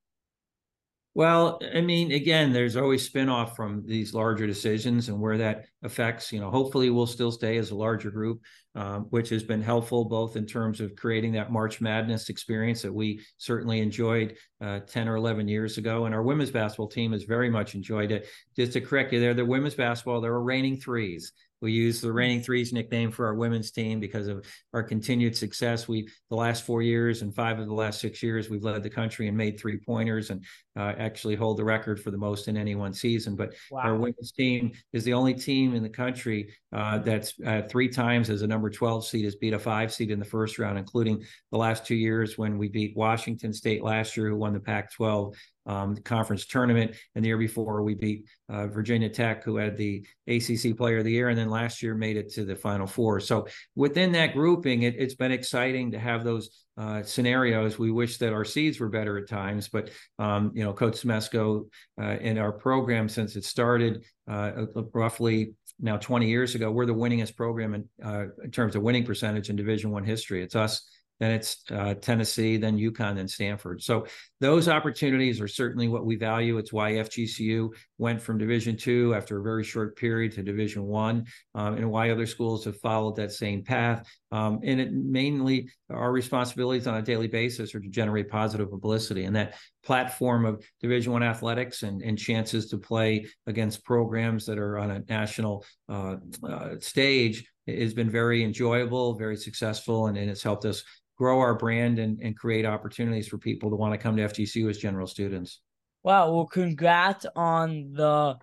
Well, 1.17 1.59
I 1.75 1.81
mean, 1.81 2.13
again, 2.13 2.53
there's 2.53 2.77
always 2.77 3.09
spinoff 3.09 3.57
from 3.57 3.83
these 3.87 4.13
larger 4.13 4.47
decisions 4.47 5.09
and 5.09 5.19
where 5.19 5.39
that 5.39 5.65
affects. 5.83 6.31
You 6.31 6.41
know, 6.41 6.51
hopefully 6.51 6.91
we'll 6.91 7.07
still 7.07 7.33
stay 7.33 7.57
as 7.57 7.71
a 7.71 7.75
larger 7.75 8.11
group, 8.11 8.43
um, 8.75 9.05
which 9.09 9.31
has 9.31 9.43
been 9.43 9.63
helpful 9.63 10.05
both 10.05 10.37
in 10.37 10.45
terms 10.45 10.79
of 10.79 10.95
creating 10.95 11.33
that 11.33 11.51
March 11.51 11.81
Madness 11.81 12.29
experience 12.29 12.83
that 12.83 12.93
we 12.93 13.23
certainly 13.39 13.81
enjoyed 13.81 14.37
uh, 14.61 14.81
10 14.81 15.09
or 15.09 15.17
11 15.17 15.49
years 15.49 15.79
ago. 15.79 16.05
And 16.05 16.15
our 16.15 16.23
women's 16.23 16.51
basketball 16.51 16.89
team 16.89 17.13
has 17.13 17.23
very 17.23 17.49
much 17.49 17.75
enjoyed 17.75 18.13
it. 18.13 18.29
Just 18.55 18.75
to 18.75 18.83
correct 18.83 19.15
you 19.15 19.19
there, 19.19 19.33
the 19.33 19.43
women's 19.43 19.75
basketball, 19.75 20.21
they 20.21 20.29
are 20.29 20.43
raining 20.43 20.77
threes. 20.77 21.33
We 21.61 21.73
use 21.73 22.01
the 22.01 22.13
Raining 22.13 22.43
Threes 22.43 22.73
nickname 22.73 23.11
for 23.11 23.27
our 23.27 23.35
women's 23.35 23.71
team 23.71 23.99
because 23.99 24.29
of 24.29 24.45
our 24.73 24.83
continued 24.83 25.37
success. 25.37 25.89
We 25.89 26.09
the 26.31 26.37
last 26.37 26.65
four 26.65 26.83
years 26.83 27.23
and 27.23 27.35
five 27.35 27.59
of 27.59 27.67
the 27.67 27.75
last 27.75 28.01
six 28.01 28.23
years 28.23 28.51
we've 28.51 28.63
led 28.63 28.83
the 28.83 28.91
country 28.91 29.29
and 29.29 29.37
made 29.37 29.59
three 29.59 29.79
pointers 29.79 30.31
and 30.31 30.45
uh, 30.77 30.93
actually 30.99 31.35
hold 31.35 31.57
the 31.57 31.65
record 31.65 32.01
for 32.01 32.11
the 32.11 32.19
most 32.19 32.49
in 32.49 32.57
any 32.57 32.75
one 32.75 32.93
season. 32.93 33.37
But 33.37 33.55
wow. 33.71 33.81
our 33.83 33.97
women's 33.97 34.33
team 34.33 34.73
is 34.93 35.05
the 35.05 35.15
only 35.15 35.35
team 35.35 35.75
in 35.75 35.83
the 35.83 35.89
country 35.89 36.53
uh, 36.73 36.99
that's 36.99 37.35
uh, 37.47 37.63
three 37.69 37.89
times 37.89 38.29
as 38.29 38.43
a 38.43 38.47
number 38.47 38.69
12 38.69 39.07
seed 39.07 39.25
has 39.25 39.37
beat 39.37 39.55
a 39.55 39.59
five 39.59 39.93
seed 39.93 40.11
in 40.11 40.19
the 40.19 40.25
first 40.25 40.59
round, 40.59 40.79
including 40.79 41.25
the 41.53 41.59
last 41.59 41.87
two 41.87 41.95
years 41.95 42.37
when 42.37 42.59
we 42.59 42.69
beat 42.69 42.97
Washington 42.97 43.53
State 43.53 43.83
last 43.83 44.17
year, 44.17 44.29
who 44.29 44.37
won 44.37 44.53
the 44.53 44.61
Pac-12 44.61 45.35
um, 45.67 45.97
conference 45.97 46.47
tournament. 46.47 46.95
And 47.15 47.25
the 47.25 47.29
year 47.29 47.39
before, 47.39 47.83
we 47.83 47.95
beat 47.95 48.27
uh, 48.49 48.69
Virginia 48.69 49.09
Tech, 49.09 49.45
who 49.45 49.57
had 49.57 49.77
the 49.77 50.07
ACC 50.29 50.77
Player 50.77 50.99
of 50.99 51.05
the 51.05 51.13
Year, 51.13 51.29
and 51.29 51.39
then 51.39 51.51
last 51.51 51.83
year 51.83 51.95
made 51.95 52.17
it 52.17 52.33
to 52.35 52.45
the 52.45 52.57
Final 52.57 52.87
Four. 52.87 53.21
So 53.21 53.47
within 53.75 54.13
that 54.13 54.33
grouping, 54.33 54.83
it, 54.83 55.01
has 55.01 55.15
been 55.15 55.33
exciting 55.33 55.93
to 55.93 55.99
have 55.99 56.25
those 56.25 56.65
uh, 56.77 57.03
scenarios. 57.03 57.79
We 57.79 57.91
wish 57.91 58.19
that 58.19 58.33
our 58.33 58.45
seeds 58.45 58.81
were 58.81 58.89
better 58.89 59.19
at 59.19 59.29
times, 59.29 59.69
but 59.69 59.91
um, 60.19 60.53
you 60.55 60.65
know, 60.65 60.73
Coach 60.73 61.03
Smesko 61.03 61.69
uh, 62.01 62.17
in 62.21 62.39
our 62.39 62.53
program 62.53 63.09
since 63.09 63.37
it 63.37 63.45
started 63.45 64.05
uh, 64.29 64.67
roughly 64.93 65.55
now 65.79 65.97
20 65.97 66.27
years 66.27 66.55
ago, 66.55 66.71
we're 66.71 66.87
the 66.87 66.95
winningest 66.95 67.37
program 67.37 67.75
in, 67.75 67.89
uh, 68.03 68.27
in 68.43 68.51
terms 68.51 68.77
of 68.77 68.83
winning 68.83 69.05
percentage 69.05 69.51
in 69.51 69.57
Division 69.57 69.91
One 69.91 70.05
history. 70.05 70.43
It's 70.43 70.57
us 70.57 70.89
then 71.19 71.33
it's 71.33 71.65
uh, 71.71 71.95
Tennessee, 71.95 72.57
then 72.57 72.79
UConn, 72.79 73.17
then 73.17 73.29
Stanford. 73.29 73.83
So 73.83 74.07
those 74.41 74.69
opportunities 74.69 75.41
are 75.41 75.49
certainly 75.49 75.89
what 75.89 76.05
we 76.05 76.17
value. 76.17 76.59
It's 76.59 76.73
why 76.73 76.93
FGCU 76.93 77.71
went 77.99 78.21
from 78.21 78.39
Division 78.39 78.77
two 78.77 79.15
after 79.15 79.39
a 79.39 79.43
very 79.43 79.65
short 79.65 79.97
period 79.97 80.33
to 80.33 80.43
Division 80.43 80.85
one, 80.85 81.27
um, 81.55 81.75
and 81.75 81.91
why 81.91 82.11
other 82.11 82.27
schools 82.27 82.65
have 82.65 82.79
followed 82.81 83.17
that 83.17 83.33
same 83.33 83.63
path. 83.63 84.07
Um, 84.33 84.61
and 84.63 84.81
it 84.81 84.93
mainly 84.93 85.71
our 85.91 86.13
responsibilities 86.13 86.87
on 86.87 86.97
a 86.97 87.03
daily 87.03 87.29
basis 87.29 87.75
are 87.75 87.81
to 87.81 87.89
generate 87.89 88.29
positive 88.29 88.71
publicity, 88.71 89.25
and 89.25 89.37
that 89.37 89.55
platform 89.85 90.45
of 90.45 90.65
Division 90.81 91.13
One 91.13 91.23
athletics 91.23 91.83
and, 91.83 92.03
and 92.03 92.19
chances 92.19 92.69
to 92.71 92.79
play 92.79 93.27
against 93.47 93.85
programs 93.85 94.47
that 94.47 94.59
are 94.59 94.79
on 94.79 94.91
a 94.91 95.03
national 95.09 95.65
uh, 95.89 96.17
uh, 96.47 96.75
stage 96.81 97.47
has 97.67 97.95
been 97.95 98.11
very 98.11 98.45
enjoyable, 98.45 99.15
very 99.15 99.37
successful, 99.37 100.07
and, 100.07 100.17
and 100.17 100.31
it's 100.31 100.43
helped 100.43 100.65
us 100.65 100.85
grow 101.17 101.41
our 101.41 101.55
brand 101.55 101.99
and, 101.99 102.21
and 102.21 102.37
create 102.37 102.67
opportunities 102.67 103.27
for 103.27 103.39
people 103.39 103.71
to 103.71 103.77
want 103.77 103.93
to 103.93 103.99
come 103.99 104.17
to 104.17 104.23
FGCU 104.23 104.69
as 104.69 104.79
general 104.79 105.07
students. 105.07 105.61
Wow. 106.07 106.31
Well, 106.31 106.47
congrats 106.47 107.27
on 107.35 107.93
the 107.93 108.37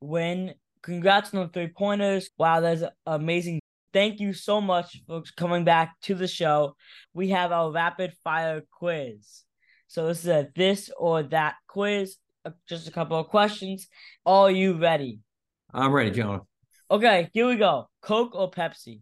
win. 0.00 0.54
Congrats 0.82 1.34
on 1.34 1.40
the 1.40 1.48
three 1.48 1.66
pointers. 1.66 2.30
Wow, 2.38 2.60
that's 2.60 2.84
amazing. 3.06 3.58
Thank 3.92 4.20
you 4.20 4.32
so 4.32 4.60
much 4.60 5.02
for 5.04 5.24
coming 5.36 5.64
back 5.64 5.96
to 6.02 6.14
the 6.14 6.28
show. 6.28 6.76
We 7.14 7.30
have 7.30 7.50
our 7.50 7.72
rapid 7.72 8.12
fire 8.22 8.62
quiz. 8.70 9.42
So 9.88 10.06
this 10.06 10.20
is 10.20 10.28
a 10.28 10.46
this 10.54 10.90
or 10.96 11.24
that 11.24 11.56
quiz. 11.66 12.18
Uh, 12.44 12.50
just 12.68 12.86
a 12.86 12.92
couple 12.92 13.18
of 13.18 13.26
questions. 13.26 13.88
Are 14.24 14.52
you 14.52 14.74
ready? 14.74 15.18
I'm 15.74 15.90
ready, 15.90 16.12
Jonah. 16.12 16.42
Okay, 16.88 17.30
here 17.32 17.48
we 17.48 17.56
go. 17.56 17.88
Coke 18.00 18.36
or 18.36 18.48
Pepsi? 18.48 19.00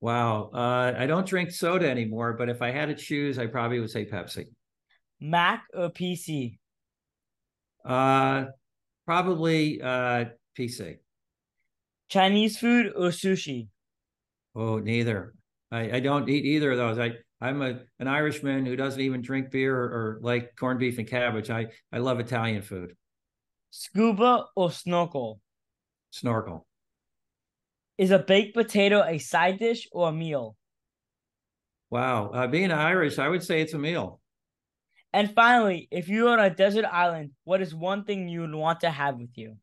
Wow. 0.00 0.50
Uh, 0.54 0.94
I 0.96 1.06
don't 1.06 1.26
drink 1.26 1.50
soda 1.50 1.90
anymore, 1.90 2.34
but 2.34 2.48
if 2.48 2.62
I 2.62 2.70
had 2.70 2.86
to 2.86 2.94
choose, 2.94 3.36
I 3.36 3.48
probably 3.48 3.80
would 3.80 3.90
say 3.90 4.04
Pepsi. 4.06 4.44
Mac 5.20 5.64
or 5.74 5.90
PC? 5.90 6.59
Uh, 7.84 8.46
probably 9.06 9.80
uh, 9.80 10.26
PC. 10.58 10.96
Chinese 12.08 12.58
food 12.58 12.92
or 12.96 13.08
sushi? 13.08 13.68
Oh, 14.54 14.78
neither. 14.78 15.34
I, 15.70 15.96
I 15.96 16.00
don't 16.00 16.28
eat 16.28 16.44
either 16.44 16.72
of 16.72 16.78
those. 16.78 16.98
I 16.98 17.12
I'm 17.40 17.62
a 17.62 17.80
an 17.98 18.08
Irishman 18.08 18.66
who 18.66 18.76
doesn't 18.76 19.00
even 19.00 19.22
drink 19.22 19.50
beer 19.50 19.74
or, 19.74 19.84
or 19.84 20.18
like 20.22 20.54
corned 20.56 20.80
beef 20.80 20.98
and 20.98 21.08
cabbage. 21.08 21.48
I 21.50 21.68
I 21.92 21.98
love 21.98 22.20
Italian 22.20 22.62
food. 22.62 22.96
Scuba 23.70 24.46
or 24.56 24.70
snorkel? 24.70 25.40
Snorkel. 26.10 26.66
Is 27.96 28.10
a 28.10 28.18
baked 28.18 28.54
potato 28.54 29.04
a 29.04 29.18
side 29.18 29.58
dish 29.58 29.86
or 29.92 30.08
a 30.08 30.12
meal? 30.12 30.56
Wow. 31.90 32.30
Uh, 32.30 32.46
being 32.46 32.72
Irish, 32.72 33.18
I 33.18 33.28
would 33.28 33.42
say 33.42 33.60
it's 33.60 33.74
a 33.74 33.78
meal. 33.78 34.19
And 35.12 35.32
finally, 35.34 35.88
if 35.90 36.08
you're 36.08 36.28
on 36.28 36.40
a 36.40 36.50
desert 36.50 36.84
island, 36.84 37.32
what 37.44 37.60
is 37.60 37.74
one 37.74 38.04
thing 38.04 38.28
you 38.28 38.42
would 38.42 38.54
want 38.54 38.80
to 38.80 38.90
have 38.90 39.16
with 39.16 39.36
you? 39.36 39.56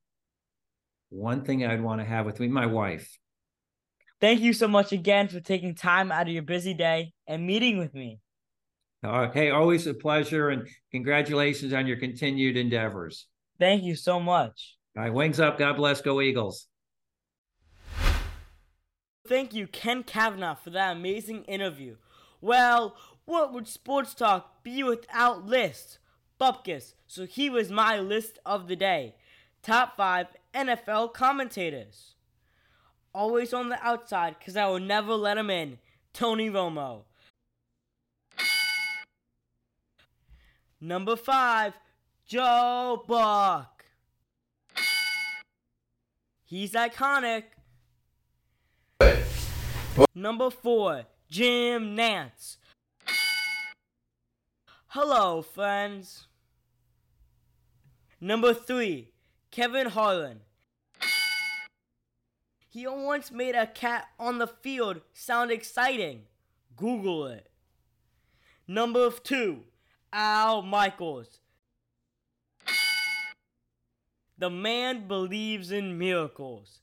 One 1.10 1.44
thing 1.46 1.66
I'd 1.66 1.82
want 1.82 2.02
to 2.02 2.06
have 2.06 2.26
with 2.26 2.40
me, 2.40 2.48
my 2.48 2.66
wife. 2.66 3.18
Thank 4.20 4.42
you 4.42 4.52
so 4.52 4.68
much 4.68 4.92
again 4.92 5.28
for 5.28 5.40
taking 5.40 5.76
time 5.76 6.12
out 6.12 6.28
of 6.28 6.34
your 6.34 6.44
busy 6.44 6.74
day 6.74 7.14
and 7.28 7.46
meeting 7.46 7.78
with 7.78 7.94
me. 7.94 8.20
Uh, 9.04 9.30
hey, 9.30 9.52
always 9.52 9.88
a 9.88 9.94
pleasure 9.94 10.50
and 10.50 10.68
congratulations 10.92 11.72
on 11.72 11.88
your 11.88 11.98
continued 11.98 12.58
endeavors. 12.58 13.28
Thank 13.60 13.84
you 13.84 13.96
so 13.96 14.20
much. 14.20 14.76
All 14.98 15.04
right, 15.04 15.14
wings 15.14 15.40
up. 15.40 15.58
God 15.60 15.78
bless. 15.78 16.02
Go 16.02 16.20
Eagles. 16.20 16.68
Thank 19.28 19.54
you, 19.54 19.68
Ken 19.68 20.04
Kavanaugh, 20.04 20.56
for 20.56 20.72
that 20.72 20.96
amazing 20.96 21.44
interview. 21.44 21.98
Well, 22.42 22.96
what 23.28 23.54
would 23.54 23.68
sports 23.68 24.14
talk 24.14 24.64
be 24.64 24.82
without 24.84 25.46
lists? 25.46 26.00
Bupkis, 26.40 26.94
so 27.06 27.26
he 27.26 27.50
was 27.50 27.70
my 27.70 28.00
list 28.00 28.40
of 28.46 28.68
the 28.68 28.76
day. 28.76 29.16
Top 29.62 29.98
5 29.98 30.28
NFL 30.56 31.14
commentators. 31.14 32.16
Always 33.14 33.54
on 33.54 33.70
the 33.70 33.84
outside, 33.86 34.38
because 34.40 34.56
I 34.56 34.68
will 34.68 34.80
never 34.80 35.14
let 35.14 35.38
him 35.38 35.50
in. 35.50 35.80
Tony 36.14 36.50
Romo. 36.50 37.04
Number 40.80 41.16
5, 41.16 41.74
Joe 42.26 43.04
Buck. 43.08 43.86
He's 46.46 46.72
iconic. 46.74 47.44
Number 50.16 50.50
four, 50.50 51.04
Jim 51.30 51.98
Nantz. 51.98 52.58
Hello, 55.00 55.44
friends. 55.44 56.26
Number 58.20 58.52
three, 58.52 59.12
Kevin 59.52 59.90
Harlan. 59.90 60.40
He 62.68 62.88
once 62.88 63.32
made 63.32 63.54
a 63.54 63.68
cat 63.68 64.08
on 64.18 64.40
the 64.40 64.48
field 64.48 65.02
sound 65.14 65.52
exciting. 65.52 66.24
Google 66.76 67.28
it. 67.28 67.48
Number 68.68 69.12
two, 69.12 69.66
Al 70.12 70.64
Michaels. 70.64 71.42
The 74.36 74.50
man 74.50 75.08
believes 75.08 75.72
in 75.72 76.00
miracles. 76.00 76.80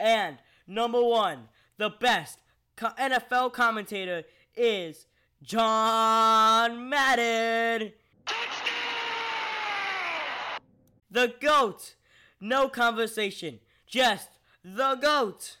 And 0.00 0.38
number 0.66 1.04
one, 1.04 1.50
the 1.76 1.90
best 1.90 2.38
NFL 2.78 3.52
commentator 3.52 4.22
is 4.56 5.04
John 5.42 6.88
Madden. 6.88 7.92
The 11.10 11.34
GOAT. 11.40 11.94
No 12.40 12.68
conversation. 12.68 13.60
Just 13.86 14.28
the 14.64 14.96
GOAT. 14.96 15.58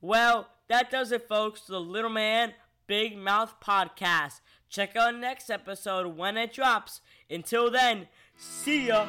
Well, 0.00 0.48
that 0.68 0.90
does 0.90 1.12
it, 1.12 1.28
folks. 1.28 1.62
The 1.62 1.80
Little 1.80 2.10
Man, 2.10 2.54
Big 2.86 3.16
Mouth 3.16 3.54
podcast. 3.60 4.40
Check 4.70 4.96
out 4.96 5.16
next 5.16 5.50
episode 5.50 6.16
when 6.16 6.36
it 6.36 6.52
drops. 6.52 7.00
Until 7.28 7.70
then, 7.70 8.06
see 8.36 8.88
ya. 8.88 9.08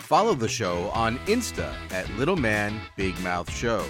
Follow 0.00 0.34
the 0.34 0.48
show 0.48 0.90
on 0.90 1.18
Insta 1.20 1.72
at 1.90 2.08
Little 2.16 2.36
Man 2.36 2.80
Big 2.96 3.18
Mouth 3.20 3.50
Show. 3.50 3.84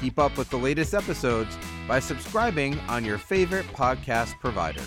Keep 0.00 0.18
up 0.18 0.38
with 0.38 0.48
the 0.50 0.56
latest 0.56 0.94
episodes 0.94 1.58
by 1.86 2.00
subscribing 2.00 2.78
on 2.88 3.04
your 3.04 3.18
favorite 3.18 3.66
podcast 3.68 4.38
provider. 4.40 4.82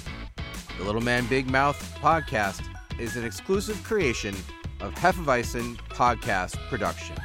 The 0.78 0.84
Little 0.84 1.02
Man 1.02 1.26
Big 1.28 1.50
Mouth 1.50 1.98
podcast 2.02 2.64
is 3.00 3.16
an 3.16 3.26
exclusive 3.26 3.82
creation 3.84 4.36
of 4.82 4.94
Hefeweizen 4.96 5.78
Podcast 5.90 6.58
Productions. 6.70 7.20